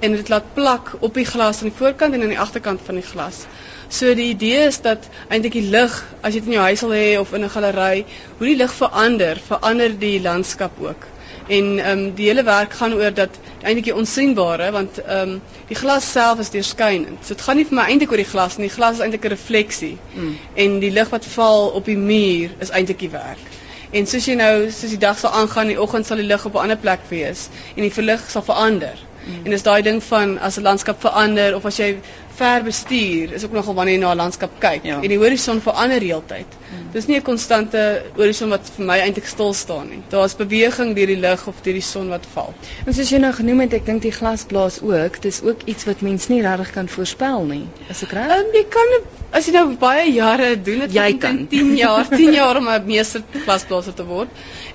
en 0.00 0.12
dit 0.12 0.28
laat 0.28 0.54
plak 0.54 0.94
op 1.00 1.14
die 1.14 1.24
glas 1.24 1.62
aan 1.62 1.70
die 1.70 1.78
voorkant 1.78 2.14
en 2.14 2.22
aan 2.22 2.34
die 2.34 2.40
agterkant 2.40 2.80
van 2.84 2.94
die 2.94 3.08
glas. 3.12 3.46
So 3.88 4.14
die 4.14 4.30
idee 4.34 4.66
is 4.66 4.80
dat 4.82 5.08
eintlik 5.28 5.52
die 5.52 5.68
lig, 5.70 5.94
as 6.20 6.34
jy 6.34 6.40
dit 6.40 6.48
in 6.50 6.56
jou 6.56 6.62
huis 6.66 6.80
wil 6.82 6.94
hê 6.96 7.18
of 7.20 7.32
in 7.32 7.44
'n 7.44 7.50
galery, 7.50 8.04
hoe 8.38 8.46
die 8.46 8.56
lig 8.56 8.72
verander, 8.74 9.38
verander 9.48 9.98
die 9.98 10.20
landskap 10.20 10.80
ook. 10.80 11.06
En 11.48 11.78
ehm 11.78 11.98
um, 11.98 12.14
die 12.14 12.26
hele 12.26 12.42
werk 12.42 12.72
gaan 12.74 12.94
oor 12.94 13.14
dat 13.14 13.38
eintlik 13.62 13.84
die 13.84 13.94
onsigbare 13.94 14.70
want 14.74 14.98
ehm 15.02 15.36
um, 15.36 15.42
die 15.68 15.78
glas 15.78 16.10
self 16.12 16.38
is 16.42 16.50
deurskynend. 16.50 17.22
So 17.22 17.34
dit 17.34 17.44
gaan 17.46 17.56
nie 17.56 17.66
vir 17.68 17.78
my 17.78 17.84
eintlik 17.86 18.10
oor 18.10 18.22
die 18.22 18.32
glas 18.32 18.56
nie. 18.58 18.66
Die 18.66 18.74
glas 18.74 18.98
is 18.98 19.04
eintlik 19.04 19.24
'n 19.24 19.34
refleksie. 19.36 19.96
Mm. 20.14 20.34
En 20.54 20.78
die 20.82 20.90
lig 20.90 21.08
wat 21.14 21.24
val 21.36 21.68
op 21.68 21.84
die 21.84 21.96
muur 21.96 22.50
is 22.58 22.70
eintlik 22.70 22.98
die 22.98 23.10
werk. 23.10 23.46
En 23.92 24.06
soos 24.06 24.26
jy 24.26 24.34
nou 24.34 24.70
soos 24.70 24.90
die 24.90 24.98
dag 24.98 25.18
sal 25.18 25.30
aangaan, 25.30 25.70
die 25.70 25.80
oggend 25.80 26.06
sal 26.06 26.16
die 26.16 26.26
lig 26.26 26.44
op 26.44 26.54
'n 26.54 26.66
ander 26.66 26.76
plek 26.76 27.00
wees 27.08 27.48
en 27.76 27.82
die 27.82 27.92
verlig 27.92 28.30
sal 28.30 28.42
verander. 28.42 28.98
Mm. 29.26 29.44
En 29.44 29.50
dis 29.50 29.62
daai 29.62 29.82
ding 29.82 30.02
van 30.02 30.38
as 30.38 30.58
'n 30.58 30.62
landskap 30.62 31.00
verander 31.00 31.54
of 31.54 31.64
as 31.64 31.76
jy 31.76 31.96
ver 32.36 32.62
bestuur 32.66 33.32
is 33.32 33.44
ook 33.44 33.52
nogal 33.56 33.74
wanneer 33.74 33.96
jy 33.96 34.00
na 34.00 34.12
'n 34.12 34.16
landskap 34.16 34.58
kyk 34.60 34.84
ja. 34.84 35.00
en 35.02 35.08
die 35.08 35.18
horison 35.18 35.60
verander 35.60 36.00
heeltyd. 36.00 36.56
Mm. 36.70 36.86
Dis 36.92 37.06
nie 37.06 37.16
'n 37.16 37.22
konstante 37.22 38.02
horison 38.16 38.48
wat 38.48 38.70
vir 38.76 38.86
my 38.86 38.98
eintlik 38.98 39.26
stil 39.26 39.52
staan 39.54 39.88
nie. 39.88 40.02
Daar's 40.08 40.36
beweging 40.36 40.94
deur 40.96 41.06
die 41.06 41.20
lug 41.20 41.46
of 41.46 41.60
deur 41.62 41.72
die 41.72 41.82
son 41.82 42.08
wat 42.08 42.26
val. 42.34 42.54
En 42.86 42.94
soos 42.94 43.10
jy 43.10 43.18
nou 43.18 43.32
genoem 43.32 43.60
het, 43.60 43.72
ek 43.72 43.86
dink 43.86 44.02
die 44.02 44.12
glasblaas 44.12 44.80
ook, 44.82 45.22
dis 45.22 45.42
ook 45.42 45.62
iets 45.64 45.84
wat 45.84 46.00
mens 46.00 46.28
nie 46.28 46.42
regtig 46.42 46.72
kan 46.72 46.88
voorspel 46.88 47.44
nie. 47.44 47.64
Is 47.90 48.02
ek 48.02 48.12
reg? 48.12 48.36
Um, 48.38 48.52
jy 48.52 48.64
kan 48.68 48.96
as 49.32 49.46
jy 49.46 49.52
nou 49.52 49.74
baie 49.80 50.06
jare 50.12 50.54
doen, 50.56 50.84
dit 50.86 50.94
jy 50.94 51.08
kan 51.18 51.46
10 51.50 51.74
jaar, 51.76 52.08
10 52.20 52.32
jaar 52.32 52.56
om 52.56 52.68
'n 52.68 52.86
meester 52.86 53.22
glasblaaser 53.44 53.94
te 53.94 54.04
word. 54.04 54.28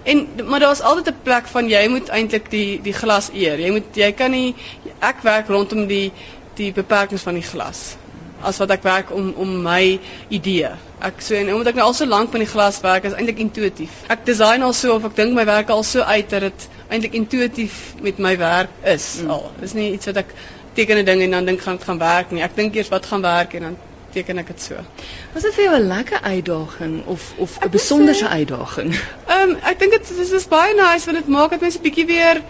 En 0.04 0.28
maar 0.46 0.60
daar's 0.60 0.82
altyd 0.82 1.08
'n 1.08 1.24
plek 1.24 1.48
van 1.48 1.70
jy 1.70 1.88
moet 1.88 2.10
eintlik 2.10 2.50
die 2.50 2.82
die 2.82 2.94
glas 2.94 3.30
eer. 3.34 3.60
Jy 3.60 3.72
moet 3.72 3.96
jy 3.96 4.12
kan 4.12 4.32
nie 4.32 4.56
ek 5.00 5.22
werk 5.24 5.48
rondom 5.48 5.88
die 5.88 6.12
die 6.62 6.72
beperkings 6.76 7.26
van 7.28 7.40
die 7.40 7.46
glas 7.46 7.92
as 8.42 8.58
wat 8.62 8.72
ek 8.74 8.86
werk 8.86 9.12
om 9.16 9.34
om 9.42 9.52
my 9.64 10.00
idee. 10.34 10.72
Ek 11.02 11.22
so 11.26 11.38
en 11.38 11.52
omdat 11.54 11.74
ek 11.74 11.80
nou 11.80 11.88
al 11.90 11.98
so 11.98 12.10
lank 12.10 12.34
met 12.34 12.46
die 12.46 12.52
glas 12.52 12.80
werk, 12.86 13.06
is 13.10 13.18
eintlik 13.18 13.42
intuïtief. 13.44 14.02
Ek 14.14 14.26
design 14.26 14.66
al 14.66 14.74
so 14.78 14.96
of 14.96 15.06
ek 15.10 15.18
dink 15.20 15.36
my 15.38 15.46
werk 15.50 15.70
al 15.74 15.86
so 15.88 16.02
uit 16.02 16.30
dat 16.34 16.48
dit 16.48 16.68
eintlik 16.90 17.18
intuïtief 17.22 17.78
met 18.02 18.20
my 18.20 18.34
werk 18.42 18.74
is 18.96 19.08
mm. 19.22 19.32
al. 19.36 19.48
Dis 19.62 19.76
nie 19.78 19.92
iets 19.96 20.10
wat 20.12 20.24
ek 20.24 20.34
teken 20.78 21.02
'n 21.02 21.06
ding 21.06 21.24
en 21.28 21.38
dan 21.38 21.46
dink 21.52 21.62
gaan 21.62 21.78
dit 21.78 21.88
gaan 21.88 22.02
werk 22.02 22.32
nie. 22.32 22.44
Ek 22.44 22.56
dink 22.56 22.76
eers 22.76 22.92
wat 22.94 23.06
gaan 23.06 23.22
werk 23.26 23.54
en 23.60 23.70
dan 23.70 23.78
teken 24.12 24.42
ek 24.42 24.52
dit 24.52 24.62
so. 24.62 24.82
Was 25.34 25.46
dit 25.48 25.56
vir 25.56 25.64
jou 25.64 25.76
'n 25.78 25.88
lekker 25.88 26.22
uitdaging 26.22 27.06
of 27.06 27.34
of 27.38 27.58
'n 27.62 27.70
besonderse 27.70 28.28
uitdaging? 28.28 28.96
Ehm 29.28 29.50
um, 29.50 29.56
ek 29.64 29.80
dink 29.80 29.92
dit 29.92 30.12
is, 30.20 30.32
is 30.32 30.48
baie 30.48 30.76
nice 30.76 31.06
want 31.06 31.18
dit 31.18 31.28
maak 31.28 31.56
dit 31.56 31.62
mense 31.62 31.80
bietjie 31.80 32.06
weer 32.06 32.42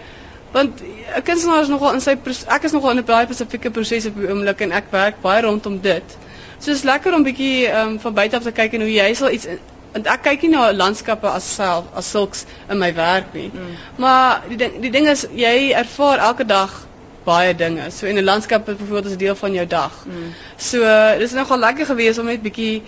want 0.52 0.80
'n 0.82 1.22
kunstenaar 1.22 1.62
is 1.62 1.68
nogal 1.68 1.92
in 1.92 2.00
sy 2.00 2.16
ek 2.46 2.64
is 2.64 2.72
nogal 2.72 2.90
in 2.90 2.98
'n 2.98 3.04
baie 3.04 3.26
spesifieke 3.26 3.70
proses 3.70 4.06
op 4.06 4.16
die 4.16 4.28
oomblik 4.28 4.60
en 4.60 4.72
ek 4.72 4.90
werk 4.90 5.20
baie 5.20 5.42
rondom 5.42 5.80
dit. 5.80 6.16
So 6.58 6.70
is 6.70 6.82
lekker 6.82 7.14
om 7.14 7.24
bietjie 7.26 7.68
um, 7.74 7.98
van 8.00 8.14
buite 8.14 8.36
af 8.36 8.42
te 8.42 8.52
kyk 8.52 8.72
en 8.72 8.80
hoe 8.80 8.92
jy 8.92 9.14
sal 9.14 9.30
iets 9.30 9.46
want 9.92 10.06
ek 10.06 10.22
kyk 10.24 10.42
nie 10.42 10.52
na 10.54 10.70
landskappe 10.72 11.28
as 11.28 11.48
self 11.54 11.84
as 11.94 12.08
sulks 12.10 12.46
in 12.70 12.78
my 12.78 12.92
werk 12.94 13.34
nie. 13.34 13.50
Mm. 13.52 13.74
Maar 13.96 14.42
die 14.48 14.56
ding 14.56 14.80
die 14.80 14.90
ding 14.90 15.08
is 15.08 15.26
jy 15.36 15.72
ervaar 15.76 16.18
elke 16.18 16.46
dag 16.48 16.72
baie 17.24 17.54
dinge. 17.54 17.90
So 17.90 18.06
in 18.06 18.18
'n 18.18 18.24
landskap 18.24 18.68
is 18.68 18.76
byvoorbeeld 18.76 19.14
'n 19.14 19.18
deel 19.18 19.36
van 19.36 19.52
jou 19.52 19.66
dag. 19.66 19.92
Mm. 20.06 20.32
So 20.56 20.78
dis 21.18 21.32
nogal 21.32 21.58
lekker 21.58 21.86
geweest 21.86 22.18
om 22.18 22.26
net 22.26 22.42
bietjie 22.42 22.82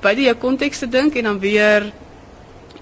die 0.00 0.24
jou 0.24 0.34
konteks 0.34 0.78
te 0.78 0.88
dink 0.88 1.14
en 1.14 1.24
dan 1.24 1.38
weer 1.38 1.92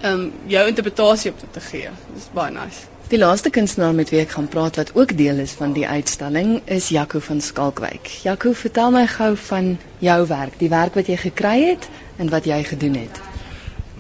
ehm 0.01 0.13
um, 0.13 0.33
jou 0.47 0.67
interpretasie 0.67 1.31
op 1.31 1.39
te 1.53 1.61
gee. 1.61 1.89
Dis 2.15 2.29
baie 2.33 2.53
nice. 2.53 2.87
Die 3.07 3.19
laaste 3.19 3.51
kunstenaar 3.55 3.93
met 3.95 4.09
wie 4.11 4.19
ek 4.19 4.33
gaan 4.35 4.49
praat 4.51 4.77
wat 4.81 4.89
ook 4.99 5.13
deel 5.19 5.39
is 5.39 5.53
van 5.55 5.71
die 5.77 5.85
uitstalling 5.87 6.49
is 6.77 6.89
Jaco 6.91 7.21
van 7.23 7.39
Skalkwyk. 7.41 8.09
Jaco, 8.27 8.51
vertel 8.63 8.91
my 8.91 9.05
gou 9.07 9.29
van 9.43 9.69
jou 10.03 10.17
werk, 10.27 10.57
die 10.59 10.71
werk 10.73 10.97
wat 10.99 11.07
jy 11.07 11.19
gekry 11.21 11.53
het 11.69 11.87
en 12.19 12.33
wat 12.33 12.49
jy 12.51 12.57
gedoen 12.67 12.97
het. 12.99 13.21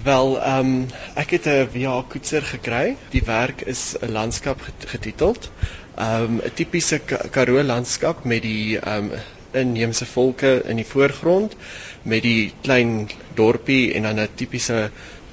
Wel, 0.09 0.35
ehm 0.41 0.73
um, 0.73 0.81
ek 1.23 1.37
het 1.37 1.47
'n 1.53 1.69
VA 1.75 1.95
koetser 2.09 2.43
gekry. 2.43 2.97
Die 3.15 3.23
werk 3.29 3.63
is 3.75 3.95
'n 4.01 4.11
landskap 4.11 4.67
getiteld. 4.91 5.51
Ehm 5.95 6.25
um, 6.25 6.41
'n 6.43 6.55
tipiese 6.55 6.99
Karoo 7.31 7.63
landskap 7.63 8.25
met 8.25 8.43
die 8.43 8.79
ehm 8.79 9.13
um, 9.13 9.13
inheemse 9.53 10.07
volke 10.07 10.63
in 10.65 10.83
die 10.83 10.91
voorgrond 10.95 11.55
met 12.03 12.23
die 12.23 12.53
klein 12.63 13.09
dorpie 13.35 13.95
en 13.95 14.03
dan 14.03 14.19
'n 14.21 14.35
tipiese 14.35 14.91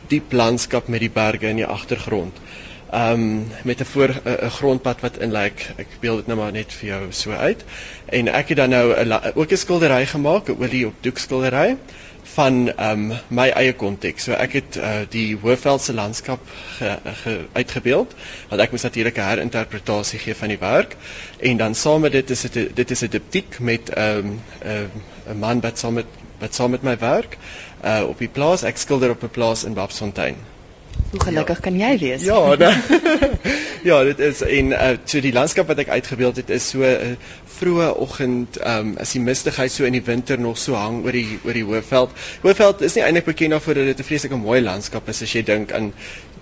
diep 0.08 0.32
landskap 0.32 0.88
met 0.88 1.00
die 1.00 1.14
berge 1.22 1.48
in 1.48 1.56
die 1.56 1.72
agtergrond 1.80 2.38
um, 2.94 3.48
met 3.64 3.80
'n 3.80 3.86
voor 3.86 4.10
'n 4.26 4.50
grondpad 4.50 5.02
wat 5.02 5.18
in 5.18 5.32
lyk 5.32 5.58
like, 5.58 5.74
ek 5.78 5.88
beeld 6.00 6.18
dit 6.18 6.28
nou 6.28 6.40
maar 6.40 6.52
net 6.52 6.74
vir 6.74 6.88
jou 6.90 7.12
so 7.12 7.32
uit 7.32 7.64
en 8.06 8.28
ek 8.28 8.48
het 8.48 8.58
dan 8.58 8.70
nou 8.70 8.94
'n 9.06 9.32
ook 9.36 9.52
'n 9.52 9.58
skildery 9.58 10.06
gemaak 10.06 10.50
'n 10.50 10.58
olie 10.60 10.88
op 10.88 10.94
doek 11.02 11.18
skildery 11.18 11.78
van 12.34 12.72
um, 12.80 13.12
my 13.28 13.50
eie 13.50 13.74
konteks. 13.74 14.24
So 14.24 14.32
ek 14.32 14.56
het 14.58 14.78
uh, 14.78 15.04
die 15.10 15.36
Hoëveldse 15.38 15.94
landskap 15.94 16.40
ge, 16.78 16.98
ge, 17.24 17.36
uitgebeeld 17.54 18.16
want 18.50 18.62
ek 18.62 18.72
moes 18.72 18.86
natuurlik 18.88 19.18
'n 19.18 19.28
herinterpretasie 19.28 20.20
gee 20.20 20.36
van 20.36 20.48
die 20.48 20.58
werk 20.58 20.96
en 21.40 21.58
dan 21.58 21.76
saam 21.76 22.02
met 22.02 22.12
dit 22.12 22.30
is 22.30 22.42
dit 22.42 22.76
dit 22.76 22.92
is 22.92 23.04
'n 23.04 23.10
diptiek 23.10 23.60
met 23.60 23.90
'n 23.90 24.00
um, 24.00 24.42
'n 25.28 25.40
man 25.40 25.62
wat 25.62 25.80
saam 25.80 25.94
met 25.94 26.06
wat 26.40 26.56
saam 26.56 26.72
met 26.72 26.84
my 26.84 26.98
werk 26.98 27.38
uh, 27.86 28.04
op 28.08 28.18
die 28.18 28.28
plaas 28.28 28.64
ek 28.64 28.78
skilder 28.78 29.10
op 29.10 29.24
'n 29.24 29.30
plaas 29.30 29.64
in 29.64 29.74
Babsfontein. 29.74 30.36
Hoe 31.14 31.22
gelukkig 31.22 31.60
ja. 31.60 31.62
kan 31.62 31.76
jy 31.78 31.92
wees? 32.02 32.24
Ja, 32.26 32.56
nee. 32.62 33.54
ja, 33.90 34.00
dit 34.04 34.20
is 34.20 34.42
en 34.42 34.74
uh, 34.74 34.88
so 35.06 35.22
die 35.22 35.34
landskap 35.36 35.70
wat 35.70 35.84
ek 35.84 35.92
uitgebeeld 35.94 36.40
het 36.42 36.50
is 36.56 36.72
so 36.74 36.82
uh, 36.82 37.14
vroeë 37.60 37.92
oggend, 38.02 38.58
ehm 38.58 38.94
um, 38.94 38.96
as 39.04 39.14
die 39.14 39.22
mistigheid 39.22 39.72
so 39.72 39.86
in 39.86 39.94
die 39.94 40.02
winter 40.08 40.42
nog 40.42 40.58
so 40.58 40.74
hang 40.80 41.04
oor 41.06 41.14
die 41.14 41.38
oor 41.46 41.54
die 41.54 41.66
Hoëveld. 41.68 42.18
Hoëveld 42.42 42.82
is 42.90 42.98
nie 42.98 43.06
eintlik 43.06 43.30
bekend 43.30 43.54
daarvoor 43.54 43.78
dat 43.78 43.92
dit 43.92 44.02
'n 44.02 44.10
vreeslike 44.10 44.42
mooi 44.42 44.62
landskap 44.66 45.10
is 45.14 45.22
as 45.22 45.38
jy 45.38 45.46
dink 45.46 45.72
aan 45.72 45.94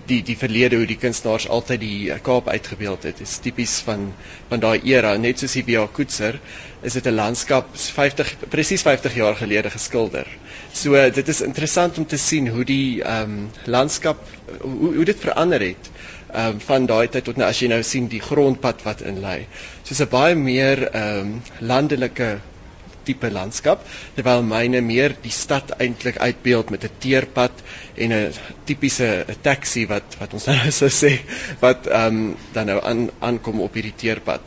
die 0.08 0.22
die 0.26 0.36
verlede 0.38 0.80
hoe 0.80 0.86
die 0.88 0.98
kunstenaars 0.98 1.46
altyd 1.52 1.80
die 1.84 2.10
uh, 2.10 2.18
Kaap 2.22 2.48
uitgebeeld 2.48 3.04
het. 3.06 3.18
Dit 3.20 3.28
is 3.28 3.38
tipies 3.44 3.76
van 3.86 4.08
van 4.48 4.60
daai 4.64 4.80
era, 4.88 5.12
net 5.16 5.38
soos 5.38 5.54
die 5.58 5.64
Bia 5.68 5.84
Koetser, 5.86 6.40
is 6.82 6.96
dit 6.98 7.06
'n 7.06 7.14
landskap 7.14 7.68
50 7.76 8.34
presies 8.48 8.82
50 8.82 9.14
jaar 9.14 9.36
gelede 9.36 9.70
geskilder. 9.70 10.26
So 10.72 11.10
dit 11.10 11.28
is 11.28 11.40
interessant 11.40 11.98
om 11.98 12.06
te 12.06 12.16
sien 12.16 12.48
hoe 12.48 12.64
die 12.64 13.02
ehm 13.02 13.22
um, 13.22 13.50
landskap 13.64 14.18
hoe 14.62 14.94
hoe 14.96 15.04
dit 15.04 15.20
verander 15.20 15.60
het 15.60 15.90
um, 16.34 16.60
van 16.60 16.86
daai 16.86 17.08
tyd 17.08 17.26
tot 17.28 17.40
nou 17.40 17.48
as 17.48 17.60
jy 17.62 17.68
nou 17.72 17.82
sien 17.86 18.08
die 18.12 18.22
grondpad 18.22 18.84
wat 18.86 19.04
in 19.06 19.20
lê. 19.24 19.42
Soos 19.84 20.00
'n 20.00 20.10
baie 20.14 20.34
meer 20.34 20.88
ehm 20.88 21.20
um, 21.20 21.42
landelike 21.60 22.38
tipe 23.04 23.30
landskap 23.34 23.82
terwyl 24.16 24.44
myne 24.46 24.80
meer 24.80 25.14
die 25.22 25.34
stad 25.34 25.74
eintlik 25.78 26.18
uitbeeld 26.22 26.70
met 26.70 26.84
'n 26.84 26.98
teerpad 27.04 27.62
en 27.96 28.12
'n 28.12 28.32
tipiese 28.64 29.24
taxi 29.42 29.86
wat 29.86 30.16
wat 30.20 30.34
ons 30.34 30.46
nou 30.46 30.70
sou 30.80 30.90
sê 30.90 31.12
wat 31.60 31.86
ehm 31.86 32.06
um, 32.06 32.36
dan 32.52 32.66
nou 32.66 32.80
aan 32.82 33.10
aankom 33.18 33.60
op 33.60 33.74
hierdie 33.74 33.96
teerpad. 33.96 34.40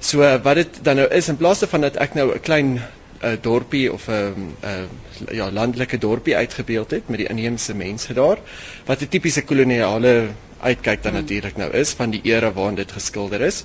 So 0.00 0.18
wat 0.42 0.54
dit 0.54 0.84
dan 0.84 0.96
nou 0.96 1.08
is 1.08 1.28
in 1.28 1.36
plaas 1.36 1.64
van 1.74 1.80
dat 1.80 1.96
ek 1.96 2.14
nou 2.14 2.34
'n 2.34 2.40
klein 2.40 2.82
'n 3.22 3.38
dorpie 3.40 3.92
of 3.92 4.08
'n 4.08 4.56
ja 5.32 5.50
landelike 5.50 5.98
dorpie 5.98 6.36
uitgebeeld 6.36 6.90
het 6.90 7.08
met 7.08 7.18
die 7.18 7.28
inheemse 7.28 7.74
mense 7.74 8.12
daar 8.18 8.38
wat 8.84 9.00
'n 9.02 9.08
tipiese 9.08 9.44
koloniale 9.44 10.14
uitkyk 10.62 11.02
dan 11.02 11.12
hmm. 11.12 11.20
natuurlik 11.20 11.56
nou 11.60 11.70
is 11.80 11.90
van 11.98 12.12
die 12.14 12.20
era 12.30 12.52
waarin 12.52 12.78
dit 12.78 12.92
geskilder 12.92 13.40
is. 13.40 13.62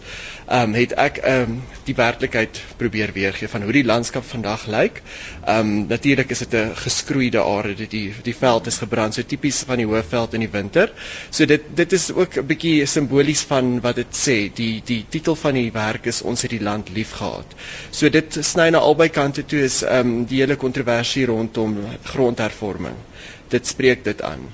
Ehm 0.48 0.70
um, 0.70 0.74
het 0.78 0.94
ek 1.04 1.18
ehm 1.18 1.52
um, 1.52 1.62
die 1.86 1.96
werklikheid 1.96 2.62
probeer 2.82 3.14
weergee 3.14 3.50
van 3.52 3.62
hoe 3.68 3.76
die 3.76 3.86
landskap 3.86 4.26
vandag 4.26 4.66
lyk. 4.74 5.02
Ehm 5.46 5.60
um, 5.60 5.86
natuurlik 5.92 6.34
is 6.36 6.44
dit 6.46 6.54
'n 6.54 6.76
geskroeide 6.76 7.44
aarde, 7.44 7.76
dit 7.84 7.92
die 7.92 8.14
die 8.24 8.36
veld 8.36 8.68
is 8.68 8.78
gebrand, 8.84 9.14
so 9.14 9.22
tipies 9.24 9.64
van 9.70 9.78
die 9.78 9.86
hoëveld 9.86 10.34
in 10.34 10.46
die 10.46 10.52
winter. 10.58 10.92
So 11.30 11.46
dit 11.46 11.62
dit 11.76 11.94
is 11.94 12.12
ook 12.12 12.38
'n 12.38 12.46
bietjie 12.46 12.86
simbolies 12.86 13.42
van 13.42 13.82
wat 13.82 13.96
dit 13.96 14.14
sê. 14.26 14.38
Die 14.54 14.82
die 14.86 15.06
titel 15.10 15.36
van 15.36 15.54
die 15.54 15.72
werk 15.72 16.06
is 16.06 16.22
ons 16.22 16.42
het 16.42 16.52
die 16.52 16.64
land 16.64 16.90
liefgehad. 16.90 17.56
So 17.92 18.10
dit 18.10 18.38
sny 18.42 18.70
na 18.70 18.78
albei 18.78 19.10
kante 19.10 19.46
toe 19.46 19.64
is 19.64 19.82
ehm 19.84 20.00
um, 20.08 20.26
die 20.26 20.40
hele 20.40 20.56
kontroversie 20.56 21.26
rondom 21.26 21.78
grondhervorming. 22.04 22.96
Dit 23.50 23.68
spreek 23.68 24.04
dit 24.04 24.22
aan 24.22 24.48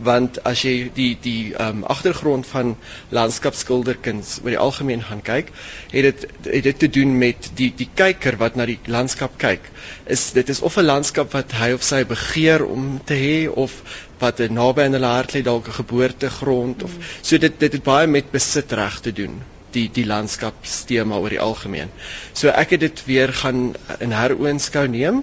want 0.00 0.38
as 0.48 0.62
jy 0.64 0.90
die 0.94 1.16
die 1.20 1.52
ehm 1.54 1.82
um, 1.82 1.84
agtergrond 1.84 2.46
van 2.46 2.76
landskapskilderkuns 3.08 4.38
oor 4.42 4.54
die 4.54 4.58
algemeen 4.58 5.02
gaan 5.02 5.22
kyk, 5.22 5.52
het 5.92 6.02
dit 6.08 6.26
het 6.48 6.64
dit 6.64 6.78
te 6.78 6.88
doen 6.88 7.18
met 7.18 7.50
die 7.60 7.72
die 7.76 7.88
kyker 7.94 8.36
wat 8.40 8.56
na 8.56 8.66
die 8.66 8.78
landskap 8.86 9.36
kyk. 9.38 9.68
Is 10.06 10.30
dit 10.32 10.48
is 10.48 10.60
of 10.60 10.76
'n 10.76 10.84
landskap 10.88 11.32
wat 11.32 11.52
hy 11.52 11.72
of 11.72 11.82
sy 11.82 12.04
begeer 12.04 12.64
om 12.64 13.00
te 13.04 13.14
hê 13.14 13.48
of 13.48 13.82
wat 14.18 14.38
naby 14.38 14.82
aan 14.82 14.92
hulle 14.98 15.14
hart 15.16 15.34
lê 15.34 15.42
dalk 15.42 15.68
'n 15.68 15.78
geboortegrond 15.82 16.82
of 16.82 16.92
so 17.22 17.38
dit 17.38 17.60
dit 17.60 17.72
het 17.72 17.82
baie 17.82 18.06
met 18.06 18.30
besitreg 18.30 19.00
te 19.00 19.12
doen 19.12 19.40
die 19.72 19.88
die 19.92 20.06
landskapstema 20.06 21.16
oor 21.16 21.32
die 21.32 21.40
algemeen. 21.40 21.90
So 22.32 22.48
ek 22.48 22.70
het 22.76 22.80
dit 22.80 23.04
weer 23.08 23.32
gaan 23.32 23.74
in 24.00 24.12
heroonskou 24.12 24.86
neem 24.88 25.22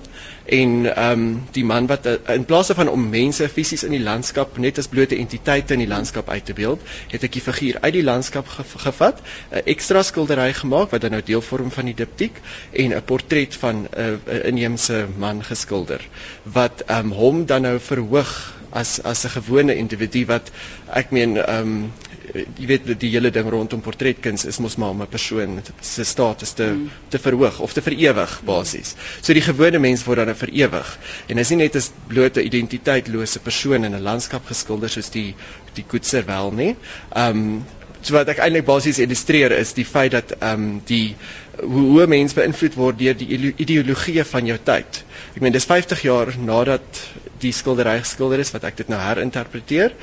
en 0.49 0.95
ehm 0.95 1.11
um, 1.11 1.47
die 1.51 1.63
man 1.65 1.87
wat 1.87 2.05
uh, 2.05 2.15
in 2.33 2.45
plaas 2.45 2.71
van 2.77 2.89
om 2.89 3.09
mense 3.09 3.49
fisies 3.49 3.83
in 3.83 3.93
die 3.93 4.03
landskap 4.03 4.57
net 4.57 4.77
as 4.81 4.89
blote 4.89 5.17
entiteite 5.17 5.73
in 5.73 5.83
die 5.83 5.89
landskap 5.89 6.29
uit 6.29 6.45
te 6.45 6.55
beeld, 6.57 6.81
het 7.11 7.23
ek 7.27 7.35
die 7.37 7.43
figuur 7.45 7.77
uit 7.81 7.93
die 7.93 8.03
landskap 8.03 8.47
ge 8.55 8.65
gevat, 8.85 9.21
'n 9.51 9.63
ekstra 9.75 10.03
skildery 10.03 10.53
gemaak 10.53 10.91
wat 10.91 11.01
dan 11.01 11.11
nou 11.17 11.21
deel 11.25 11.41
vorm 11.41 11.71
van 11.71 11.85
die 11.85 11.97
diptiek 12.01 12.41
en 12.71 12.95
'n 12.97 13.03
portret 13.05 13.55
van 13.55 13.85
'n 13.85 14.21
uh, 14.27 14.45
inheemse 14.45 15.05
man 15.17 15.43
geskilder 15.43 16.01
wat 16.43 16.81
ehm 16.87 17.11
um, 17.11 17.11
hom 17.11 17.45
dan 17.45 17.61
nou 17.61 17.79
verhoog 17.79 18.58
as 18.71 18.99
as 19.03 19.25
'n 19.25 19.29
gewone 19.29 19.75
individu 19.75 20.25
wat 20.25 20.51
ek 20.93 21.11
meen 21.11 21.37
ehm 21.37 21.67
um, 21.67 21.91
jy 22.33 22.67
weet 22.69 22.99
die 23.01 23.09
hele 23.09 23.31
ding 23.33 23.49
rondom 23.49 23.81
portretkuns 23.81 24.45
is 24.45 24.59
mos 24.59 24.75
maar 24.77 24.89
om 24.89 25.01
'n 25.01 25.07
persoon 25.07 25.61
se 25.81 26.03
status 26.03 26.51
te 26.53 26.67
mm. 26.67 26.89
te 27.09 27.19
verhoog 27.19 27.59
of 27.59 27.73
te 27.73 27.81
verewig 27.81 28.41
basies. 28.45 28.95
So 29.21 29.33
die 29.33 29.41
gewone 29.41 29.79
mens 29.79 30.03
word 30.05 30.25
dan 30.25 30.35
verewig 30.35 30.97
en 31.27 31.37
is 31.37 31.49
nie 31.49 31.57
net 31.63 31.75
'n 31.75 31.83
blote 32.07 32.43
identiteitlose 32.43 33.39
persoon 33.39 33.83
in 33.83 33.95
'n 33.95 34.01
landskap 34.01 34.45
geskilder 34.45 34.89
soos 34.89 35.09
die 35.09 35.35
die 35.73 35.83
Koetser 35.83 36.25
wel 36.25 36.51
nie. 36.51 36.75
Ehm 37.15 37.37
um, 37.37 37.65
so 38.01 38.13
wat 38.13 38.29
ek 38.29 38.39
eintlik 38.39 38.65
basies 38.65 38.99
illustreer 38.99 39.51
is 39.51 39.73
die 39.73 39.85
feit 39.85 40.11
dat 40.11 40.31
ehm 40.39 40.53
um, 40.53 40.81
die 40.85 41.15
hoe 41.61 41.85
hoe 41.93 42.07
mense 42.07 42.35
beïnvloed 42.35 42.75
word 42.79 42.99
deur 42.99 43.17
die 43.17 43.53
ideologie 43.57 44.23
van 44.23 44.47
jou 44.49 44.57
tyd. 44.63 45.03
Ek 45.35 45.41
meen 45.43 45.55
dis 45.55 45.67
50 45.69 46.01
jaar 46.05 46.31
nadat 46.37 47.01
die 47.39 47.51
skildery 47.55 47.97
geskilder 48.01 48.41
is 48.43 48.51
wat 48.51 48.65
ek 48.67 48.79
dit 48.81 48.89
nou 48.91 48.99
herinterpreteer 48.99 49.93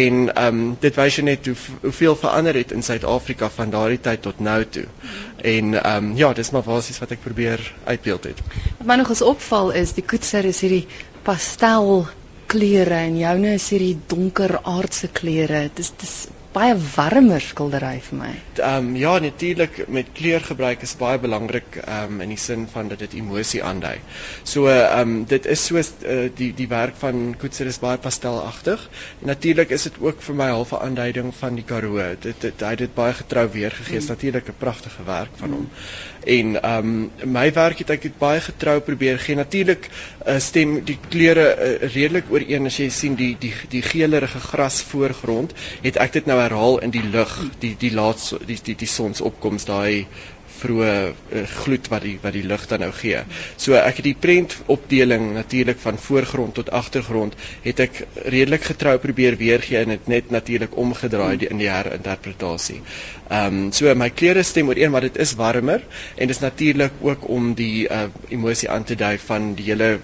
en 0.00 0.26
ehm 0.28 0.60
um, 0.60 0.76
dit 0.82 0.98
wys 0.98 1.18
jy 1.18 1.24
net 1.26 1.48
hoe 1.50 1.56
hoeveel 1.86 2.18
verander 2.20 2.58
het 2.58 2.74
in 2.76 2.84
Suid-Afrika 2.86 3.50
van 3.56 3.72
daardie 3.74 4.00
tyd 4.02 4.22
tot 4.26 4.40
nou 4.40 4.60
toe. 4.64 4.86
En 5.42 5.74
ehm 5.74 6.10
um, 6.10 6.12
ja, 6.18 6.32
dis 6.32 6.52
maar 6.54 6.66
basies 6.66 7.00
wat 7.02 7.16
ek 7.16 7.24
probeer 7.24 7.62
uitbeeld 7.84 8.30
het. 8.30 8.44
Wat 8.78 8.86
my 8.86 9.00
nog 9.02 9.10
eens 9.14 9.24
opval 9.26 9.74
is 9.82 9.96
die 9.98 10.06
koetser 10.06 10.44
is 10.44 10.62
hierdie 10.64 10.86
pastel 11.26 12.06
kleure 12.46 13.02
en 13.08 13.18
joune 13.18 13.56
is 13.58 13.70
hierdie 13.74 13.96
donker 14.06 14.58
aardse 14.62 15.10
kleure. 15.12 15.66
Dis 15.74 15.92
dis 15.98 16.16
baie 16.56 16.74
warmer 16.96 17.42
skildery 17.44 17.98
vir 18.08 18.18
my. 18.18 18.30
Ehm 18.56 18.86
um, 18.88 18.96
ja, 18.96 19.12
natuurlik 19.20 19.82
met 19.92 20.12
kleurgebruik 20.16 20.84
is 20.86 20.94
baie 20.96 21.18
belangrik 21.20 21.76
ehm 21.82 22.16
um, 22.16 22.22
in 22.24 22.32
die 22.32 22.40
sin 22.40 22.64
van 22.72 22.88
dat 22.88 23.02
dit 23.04 23.16
emosie 23.20 23.62
aandui. 23.64 23.98
So 24.42 24.70
ehm 24.72 25.00
um, 25.00 25.24
dit 25.28 25.46
is 25.46 25.66
so 25.68 25.76
uh, 25.76 26.16
die 26.40 26.52
die 26.56 26.68
werk 26.68 26.96
van 27.02 27.34
Koetser 27.40 27.68
is 27.72 27.80
baie 27.82 28.00
pastelagtig. 28.00 28.88
Natuurlik 29.32 29.74
is 29.76 29.88
dit 29.90 30.00
ook 30.00 30.22
vir 30.28 30.38
my 30.40 30.48
half 30.54 30.72
'n 30.72 30.82
aanduiding 30.88 31.34
van 31.42 31.60
die 31.60 31.64
Karoo. 31.64 32.00
Dit 32.20 32.40
dit 32.40 32.60
hy 32.60 32.72
het 32.74 32.84
dit 32.86 32.94
baie 32.94 33.12
getrou 33.12 33.48
weergegee. 33.52 34.00
Mm. 34.00 34.06
Natuurlik 34.08 34.48
'n 34.48 34.58
pragtige 34.58 35.04
werk 35.04 35.36
van 35.36 35.50
hom. 35.50 35.68
Mm. 35.68 36.16
En 36.26 36.62
ehm 36.62 37.10
um, 37.22 37.32
my 37.32 37.52
werk 37.52 37.78
het 37.78 37.90
ek 37.90 38.02
het 38.02 38.18
baie 38.18 38.40
getrou 38.40 38.80
probeer 38.80 39.18
gee. 39.18 39.36
Natuurlik 39.36 39.90
uh, 40.26 40.38
stem 40.38 40.80
die 40.84 40.98
kleure 41.08 41.46
uh, 41.54 41.88
redelik 41.92 42.32
ooreen 42.32 42.66
as 42.66 42.80
jy 42.80 42.88
sien 42.90 43.14
die 43.14 43.36
die 43.38 43.52
die 43.70 43.82
geelerige 43.82 44.40
gras 44.40 44.80
voorgrond, 44.82 45.54
het 45.82 46.00
ek 46.02 46.12
dit 46.18 46.26
nou 46.26 46.40
herhaal 46.46 46.78
in 46.86 46.94
die 46.94 47.04
lig, 47.12 47.36
die 47.64 47.74
die 47.84 47.92
laat 47.94 48.22
die 48.46 48.58
die 48.70 48.78
die 48.84 48.92
sonsopkoms 48.96 49.68
daai 49.68 50.06
vroeë 50.56 50.90
uh, 50.90 51.42
gloed 51.62 51.88
wat 51.92 52.04
die 52.06 52.14
wat 52.22 52.34
die 52.36 52.44
lig 52.48 52.64
dan 52.70 52.82
nou 52.84 52.90
gee. 52.96 53.20
So 53.60 53.76
ek 53.78 54.00
het 54.00 54.06
die 54.08 54.16
prent 54.26 54.56
opdeling 54.72 55.28
natuurlik 55.36 55.80
van 55.82 55.98
voorgrond 56.00 56.56
tot 56.58 56.70
agtergrond 56.80 57.36
het 57.66 57.82
ek 57.86 58.00
redelik 58.24 58.64
getrou 58.70 58.96
probeer 59.02 59.36
weergee 59.40 59.82
en 59.82 59.94
dit 59.96 60.08
net 60.12 60.32
natuurlik 60.34 60.76
omgedraai 60.84 61.36
die, 61.42 61.50
in 61.52 61.60
die 61.62 61.70
herinterpretasie. 61.72 62.80
Ehm 63.28 63.60
um, 63.66 63.72
so 63.76 63.92
my 63.94 64.10
kleure 64.10 64.44
stem 64.46 64.72
ooreen 64.72 64.92
maar 64.94 65.06
dit 65.08 65.16
is 65.26 65.36
warmer 65.38 65.84
en 66.16 66.26
dit 66.26 66.36
is 66.36 66.42
natuurlik 66.44 67.00
ook 67.04 67.28
om 67.38 67.52
die 67.58 67.86
uh, 67.88 68.06
emosie 68.32 68.70
aan 68.70 68.84
te 68.84 68.96
dui 68.96 69.16
van 69.28 69.54
die 69.58 69.70
hele 69.72 69.96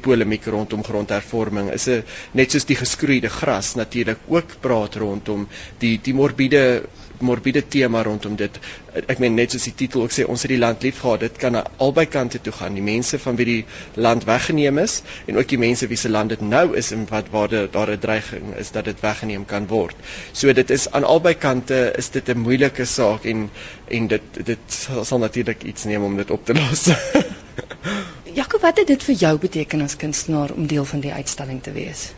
polemiek 0.00 0.46
rondom 0.46 0.82
grondhervorming 0.84 1.70
is 1.72 1.88
'n 1.88 2.02
net 2.32 2.50
soos 2.50 2.64
die 2.64 2.76
geskroeide 2.76 3.28
gras 3.28 3.74
natuurlik 3.74 4.18
ook 4.28 4.60
praat 4.60 4.94
rondom 4.94 5.48
die 5.78 5.98
die 6.02 6.14
morbiede 6.14 6.82
morbiede 7.20 7.62
tema 7.68 8.02
rondom 8.02 8.36
dit. 8.36 8.58
Ek 9.06 9.20
meen 9.22 9.36
net 9.36 9.54
soos 9.54 9.66
die 9.68 9.74
titel 9.76 10.04
ook 10.04 10.14
sê 10.14 10.24
ons 10.28 10.42
het 10.44 10.52
die 10.52 10.60
land 10.60 10.82
liefgehad. 10.84 11.22
Dit 11.24 11.38
kan 11.42 11.56
aan 11.58 11.68
albei 11.84 12.06
kante 12.10 12.40
toe 12.42 12.52
gaan. 12.56 12.76
Die 12.78 12.84
mense 12.84 13.20
van 13.22 13.36
wie 13.40 13.46
die 13.48 13.64
land 14.00 14.24
weggeneem 14.28 14.80
is 14.82 15.00
en 15.26 15.38
ook 15.40 15.48
die 15.52 15.60
mense 15.60 15.88
wie 15.90 15.98
se 16.00 16.10
land 16.10 16.34
dit 16.34 16.44
nou 16.44 16.76
is 16.80 16.90
en 16.96 17.06
wat 17.10 17.30
waar 17.34 17.52
daar 17.52 17.92
'n 17.92 17.98
dreiging 17.98 18.54
is 18.56 18.70
dat 18.70 18.84
dit 18.84 19.00
weggeneem 19.00 19.44
kan 19.44 19.66
word. 19.66 19.96
So 20.32 20.52
dit 20.52 20.70
is 20.70 20.90
aan 20.90 21.04
albei 21.04 21.34
kante 21.34 21.92
is 21.96 22.10
dit 22.10 22.28
'n 22.28 22.38
moeilike 22.38 22.84
saak 22.84 23.24
en 23.24 23.50
en 23.88 24.06
dit 24.06 24.22
dit 24.44 24.58
sal, 24.66 25.04
sal 25.04 25.18
natuurlik 25.18 25.62
iets 25.62 25.84
neem 25.84 26.02
om 26.02 26.16
dit 26.16 26.30
op 26.30 26.44
te 26.44 26.54
los. 26.60 26.88
Jakob, 28.34 28.60
wat 28.60 28.78
het 28.78 28.86
dit 28.86 29.02
vir 29.02 29.14
jou 29.14 29.38
beteken 29.38 29.80
as 29.82 29.96
kunstenaar 29.96 30.52
om 30.54 30.66
deel 30.70 30.84
van 30.84 31.00
die 31.00 31.12
uitstalling 31.12 31.62
te 31.62 31.72
wees? 31.74 32.10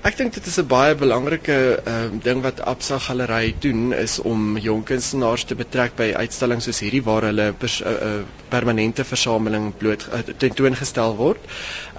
Ek 0.00 0.14
dink 0.16 0.32
dit 0.32 0.46
is 0.48 0.56
'n 0.56 0.64
baie 0.64 0.94
belangrike 0.96 1.54
uh, 1.84 1.94
ding 2.24 2.38
wat 2.40 2.60
Absa 2.64 2.96
Galery 2.98 3.54
doen 3.60 3.92
is 3.92 4.14
om 4.18 4.56
jong 4.56 4.84
kunstenaars 4.88 5.44
te 5.44 5.54
betrek 5.54 5.92
by 5.98 6.06
uitstallings 6.16 6.64
soos 6.64 6.80
hierdie 6.80 7.02
waar 7.04 7.26
hulle 7.28 7.50
'n 7.52 7.56
uh, 7.60 7.90
uh, 7.92 8.12
permanente 8.48 9.04
versameling 9.04 9.66
bloot 9.76 10.06
uh, 10.08 10.22
tentoongestel 10.44 11.16
word. 11.16 11.44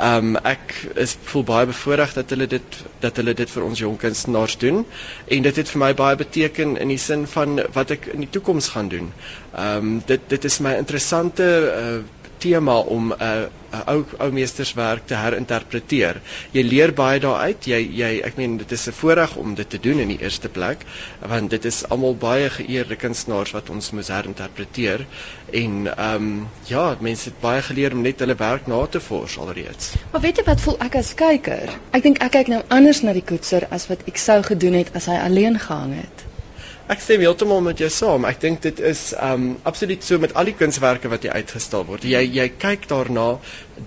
Um 0.07 0.35
ek 0.53 0.73
is 0.95 1.13
voel 1.29 1.43
baie 1.43 1.67
bevoorreg 1.69 2.13
dat 2.17 2.33
hulle 2.33 2.47
dit 2.47 2.79
dat 3.05 3.21
hulle 3.21 3.35
dit 3.43 3.49
vir 3.49 3.63
ons 3.63 3.79
jong 3.79 3.97
kunstenaars 3.97 4.57
doen 4.57 4.81
en 5.27 5.41
dit 5.49 5.55
het 5.61 5.69
vir 5.69 5.79
my 5.83 5.91
baie 5.93 6.15
beteken 6.15 6.77
in 6.77 6.95
die 6.95 6.97
sin 6.97 7.27
van 7.27 7.61
wat 7.77 7.91
ek 7.91 8.09
in 8.15 8.25
die 8.25 8.31
toekoms 8.33 8.73
gaan 8.73 8.89
doen. 8.89 9.13
Um 9.53 10.01
dit 10.07 10.25
dit 10.33 10.49
is 10.49 10.59
my 10.59 10.73
interessante 10.81 11.51
uh, 11.69 12.01
tema 12.41 12.77
om 12.79 13.11
'n 13.13 13.23
uh, 13.23 13.49
'n 13.71 13.83
ou 13.91 14.05
ou 14.19 14.31
meesterswerk 14.35 15.05
te 15.07 15.15
herinterpreteer. 15.15 16.19
Jy 16.55 16.63
leer 16.67 16.91
baie 16.93 17.19
daaruit. 17.23 17.67
Jy 17.71 17.79
jy 17.99 18.09
ek 18.27 18.39
meen 18.39 18.57
dit 18.59 18.71
is 18.77 18.87
'n 18.87 18.95
voorreg 18.99 19.35
om 19.43 19.53
dit 19.55 19.69
te 19.69 19.79
doen 19.79 19.99
in 20.05 20.11
die 20.13 20.19
eerste 20.19 20.49
plek 20.49 20.83
want 21.33 21.49
dit 21.49 21.65
is 21.65 21.79
almal 21.95 22.15
baie 22.23 22.49
geëerde 22.49 22.97
kunstenaars 23.03 23.53
wat 23.57 23.69
ons 23.69 23.91
moet 23.91 24.07
herinterpreteer 24.07 25.05
en 25.63 25.77
ehm 25.95 26.15
um, 26.15 26.47
ja, 26.73 26.97
mense 26.99 27.29
het 27.29 27.39
baie 27.39 27.61
geleer 27.61 27.93
om 27.93 28.01
net 28.01 28.19
hulle 28.19 28.35
werk 28.35 28.67
na 28.67 28.85
te 28.85 28.99
vors 28.99 29.37
alreeds. 29.37 29.93
Maar 30.11 30.21
weet 30.21 30.41
jy 30.41 30.43
wat 30.49 30.65
voel 30.65 30.79
ek 30.87 30.95
as 31.03 31.13
kyker? 31.15 31.77
Ek 31.91 32.03
dink 32.03 32.19
ek 32.19 32.31
kyk 32.31 32.51
nou 32.55 32.63
anders 32.67 33.01
na 33.01 33.13
die 33.13 33.27
koetser 33.33 33.67
as 33.69 33.87
wat 33.87 34.03
ek 34.07 34.17
sou 34.17 34.41
gedoen 34.43 34.81
het 34.81 34.91
as 34.95 35.07
hy 35.07 35.21
alleen 35.29 35.59
gehang 35.59 35.95
het. 36.01 36.30
Ek 36.91 36.99
stem 36.99 37.21
heeltemal 37.23 37.61
met 37.63 37.79
jou 37.79 37.87
saam. 37.93 38.25
Ek 38.27 38.41
dink 38.43 38.59
dit 38.65 38.79
is 38.83 39.01
um 39.23 39.45
absoluut 39.69 40.03
so 40.03 40.19
met 40.19 40.33
al 40.35 40.49
die 40.49 40.55
kunswerke 40.59 41.11
wat 41.13 41.23
hier 41.23 41.37
uitgestal 41.39 41.85
word. 41.87 42.03
Jy 42.03 42.19
jy 42.35 42.47
kyk 42.59 42.89
daarna 42.91 43.27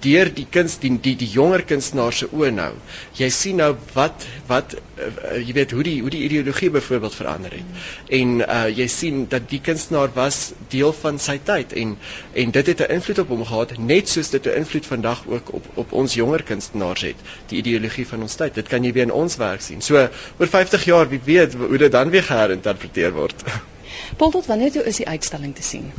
deur 0.00 0.30
die 0.34 0.46
kunst 0.50 0.82
die 0.84 0.92
die, 1.00 1.14
die 1.16 1.28
jonger 1.30 1.62
kunstenaars 1.68 2.22
se 2.22 2.28
oë 2.32 2.50
nou. 2.54 2.70
Jy 3.18 3.28
sien 3.34 3.60
nou 3.60 3.70
wat 3.94 4.26
wat 4.48 4.74
uh, 4.74 5.10
jy 5.38 5.54
weet 5.56 5.74
hoe 5.76 5.84
die 5.86 5.96
hoe 6.00 6.12
die 6.12 6.22
ideologie 6.26 6.70
byvoorbeeld 6.74 7.14
verander 7.14 7.56
het. 7.58 7.82
En 8.20 8.36
uh 8.40 8.62
jy 8.68 8.86
sien 8.88 9.26
dat 9.28 9.48
die 9.50 9.60
kunstenaar 9.64 10.12
was 10.14 10.52
deel 10.72 10.92
van 11.00 11.18
sy 11.18 11.38
tyd 11.50 11.74
en 11.82 11.96
en 12.44 12.54
dit 12.58 12.72
het 12.72 12.80
'n 12.80 12.96
invloed 12.98 13.22
op 13.24 13.28
hom 13.34 13.44
gehad 13.44 13.76
net 13.78 14.08
soos 14.08 14.30
dit 14.30 14.46
'n 14.46 14.56
invloed 14.62 14.86
vandag 14.86 15.26
ook 15.26 15.52
op 15.60 15.66
op 15.74 15.92
ons 15.92 16.14
jonger 16.14 16.42
kunstenaars 16.42 17.02
het. 17.10 17.16
Die 17.48 17.58
ideologie 17.58 18.06
van 18.06 18.22
ons 18.22 18.34
tyd. 18.34 18.54
Dit 18.54 18.68
kan 18.68 18.84
jy 18.84 18.92
weer 18.92 19.08
in 19.08 19.12
ons 19.12 19.36
werk 19.36 19.60
sien. 19.60 19.80
So 19.80 20.08
oor 20.38 20.48
50 20.48 20.84
jaar 20.84 21.08
wie 21.08 21.20
weet 21.24 21.54
hoe 21.54 21.78
dit 21.78 21.92
dan 21.92 22.10
weer 22.10 22.22
geherinterpreteer 22.22 23.12
word. 23.12 23.44
Paul 24.16 24.30
tot 24.30 24.46
wanneer 24.46 24.70
toe 24.72 24.84
is 24.84 24.96
die 24.96 25.08
uitstalling 25.08 25.54
te 25.54 25.62
sien? 25.62 25.92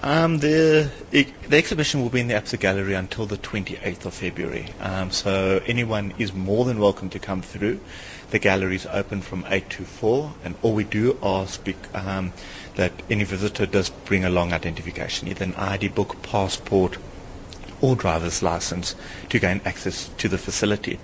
Um, 0.00 0.38
the 0.38 0.88
the 1.10 1.56
exhibition 1.56 2.02
will 2.02 2.10
be 2.10 2.20
in 2.20 2.28
the 2.28 2.34
Absa 2.34 2.58
Gallery 2.60 2.94
until 2.94 3.26
the 3.26 3.36
28th 3.36 4.04
of 4.04 4.14
February. 4.14 4.66
Um, 4.80 5.10
so 5.10 5.60
anyone 5.66 6.14
is 6.18 6.32
more 6.32 6.64
than 6.64 6.78
welcome 6.78 7.10
to 7.10 7.18
come 7.18 7.42
through. 7.42 7.80
The 8.30 8.38
gallery 8.38 8.76
is 8.76 8.86
open 8.86 9.22
from 9.22 9.44
8 9.48 9.68
to 9.70 9.84
4, 9.84 10.34
and 10.44 10.54
all 10.62 10.74
we 10.74 10.84
do 10.84 11.18
ask 11.20 11.66
um, 11.94 12.32
that 12.76 12.92
any 13.10 13.24
visitor 13.24 13.66
does 13.66 13.88
bring 13.88 14.24
along 14.24 14.52
identification, 14.52 15.28
either 15.28 15.44
an 15.44 15.54
ID 15.54 15.88
book, 15.88 16.22
passport, 16.22 16.98
or 17.80 17.96
driver's 17.96 18.42
license 18.42 18.94
to 19.28 19.38
gain 19.38 19.60
access 19.64 20.08
to 20.18 20.28
the 20.28 20.38
facility. 20.38 20.98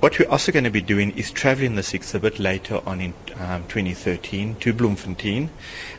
What 0.00 0.18
we're 0.18 0.28
also 0.28 0.52
going 0.52 0.64
to 0.64 0.70
be 0.70 0.80
doing 0.80 1.12
is 1.12 1.30
traveling 1.30 1.74
this 1.74 1.94
exhibit 1.94 2.38
later 2.38 2.80
on 2.86 3.00
in 3.00 3.14
um, 3.36 3.64
2013 3.66 4.56
to 4.56 4.72
Bloemfontein, 4.72 5.50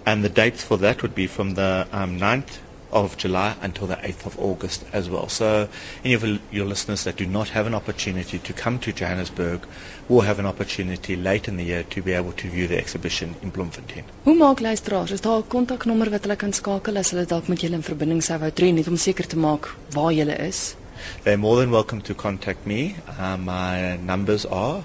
and 0.06 0.24
the 0.24 0.30
dates 0.30 0.64
for 0.64 0.78
that 0.78 1.02
would 1.02 1.16
be 1.16 1.28
from 1.28 1.54
the 1.54 1.88
um, 1.92 2.20
9th 2.20 2.58
of 2.92 3.18
July 3.18 3.56
until 3.62 3.88
the 3.88 3.96
8th 3.96 4.26
of 4.26 4.40
August 4.40 4.84
as 4.94 5.10
well. 5.10 5.28
So 5.30 5.70
any 6.04 6.14
of 6.14 6.24
your 6.52 6.66
listeners 6.66 7.04
that 7.04 7.18
do 7.18 7.26
not 7.26 7.50
have 7.50 7.68
an 7.68 7.74
opportunity 7.74 8.40
to 8.40 8.54
come 8.54 8.80
to 8.80 8.94
Johannesburg 8.94 9.66
will 10.08 10.22
have 10.22 10.40
an 10.40 10.46
opportunity 10.46 11.16
late 11.16 11.48
in 11.48 11.58
the 11.58 11.64
year 11.66 11.84
to 11.84 12.02
be 12.02 12.14
able 12.14 12.32
to 12.34 12.50
view 12.50 12.68
the 12.68 12.78
exhibition 12.78 13.36
in 13.42 13.52
Bloemfontein. 13.52 14.06
Hoe 14.24 14.36
maak 14.36 14.60
luisteraars? 14.60 15.12
Is 15.12 15.22
daar 15.22 15.38
'n 15.40 15.48
kontaknommer 15.48 16.10
wat 16.10 16.24
hulle 16.24 16.36
kan 16.36 16.54
skakel 16.54 16.98
as 16.98 17.12
hulle 17.12 17.26
dalk 17.26 17.48
met 17.48 17.62
julle 17.62 17.76
in 17.76 17.84
verbinding 17.84 18.24
sou 18.24 18.40
wou 18.40 18.52
tree 18.52 18.72
net 18.72 18.88
om 18.88 18.98
seker 18.98 19.28
te 19.28 19.38
maak 19.38 19.76
waar 19.92 20.14
julle 20.14 20.38
is? 20.48 20.76
They're 21.24 21.38
more 21.38 21.58
than 21.60 21.72
welcome 21.72 22.02
to 22.02 22.14
contact 22.16 22.66
me. 22.66 22.96
Uh, 23.20 23.38
my 23.38 23.98
numbers 23.98 24.46
are 24.46 24.84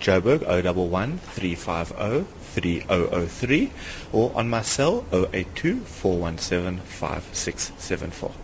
Joburg 0.00 0.42
011 0.42 1.18
350 1.34 2.26
3003 2.54 3.72
or 4.12 4.32
on 4.36 4.48
my 4.48 4.62
cell 4.62 5.04
082 5.12 5.80
417 5.84 6.80
5674. 6.84 8.40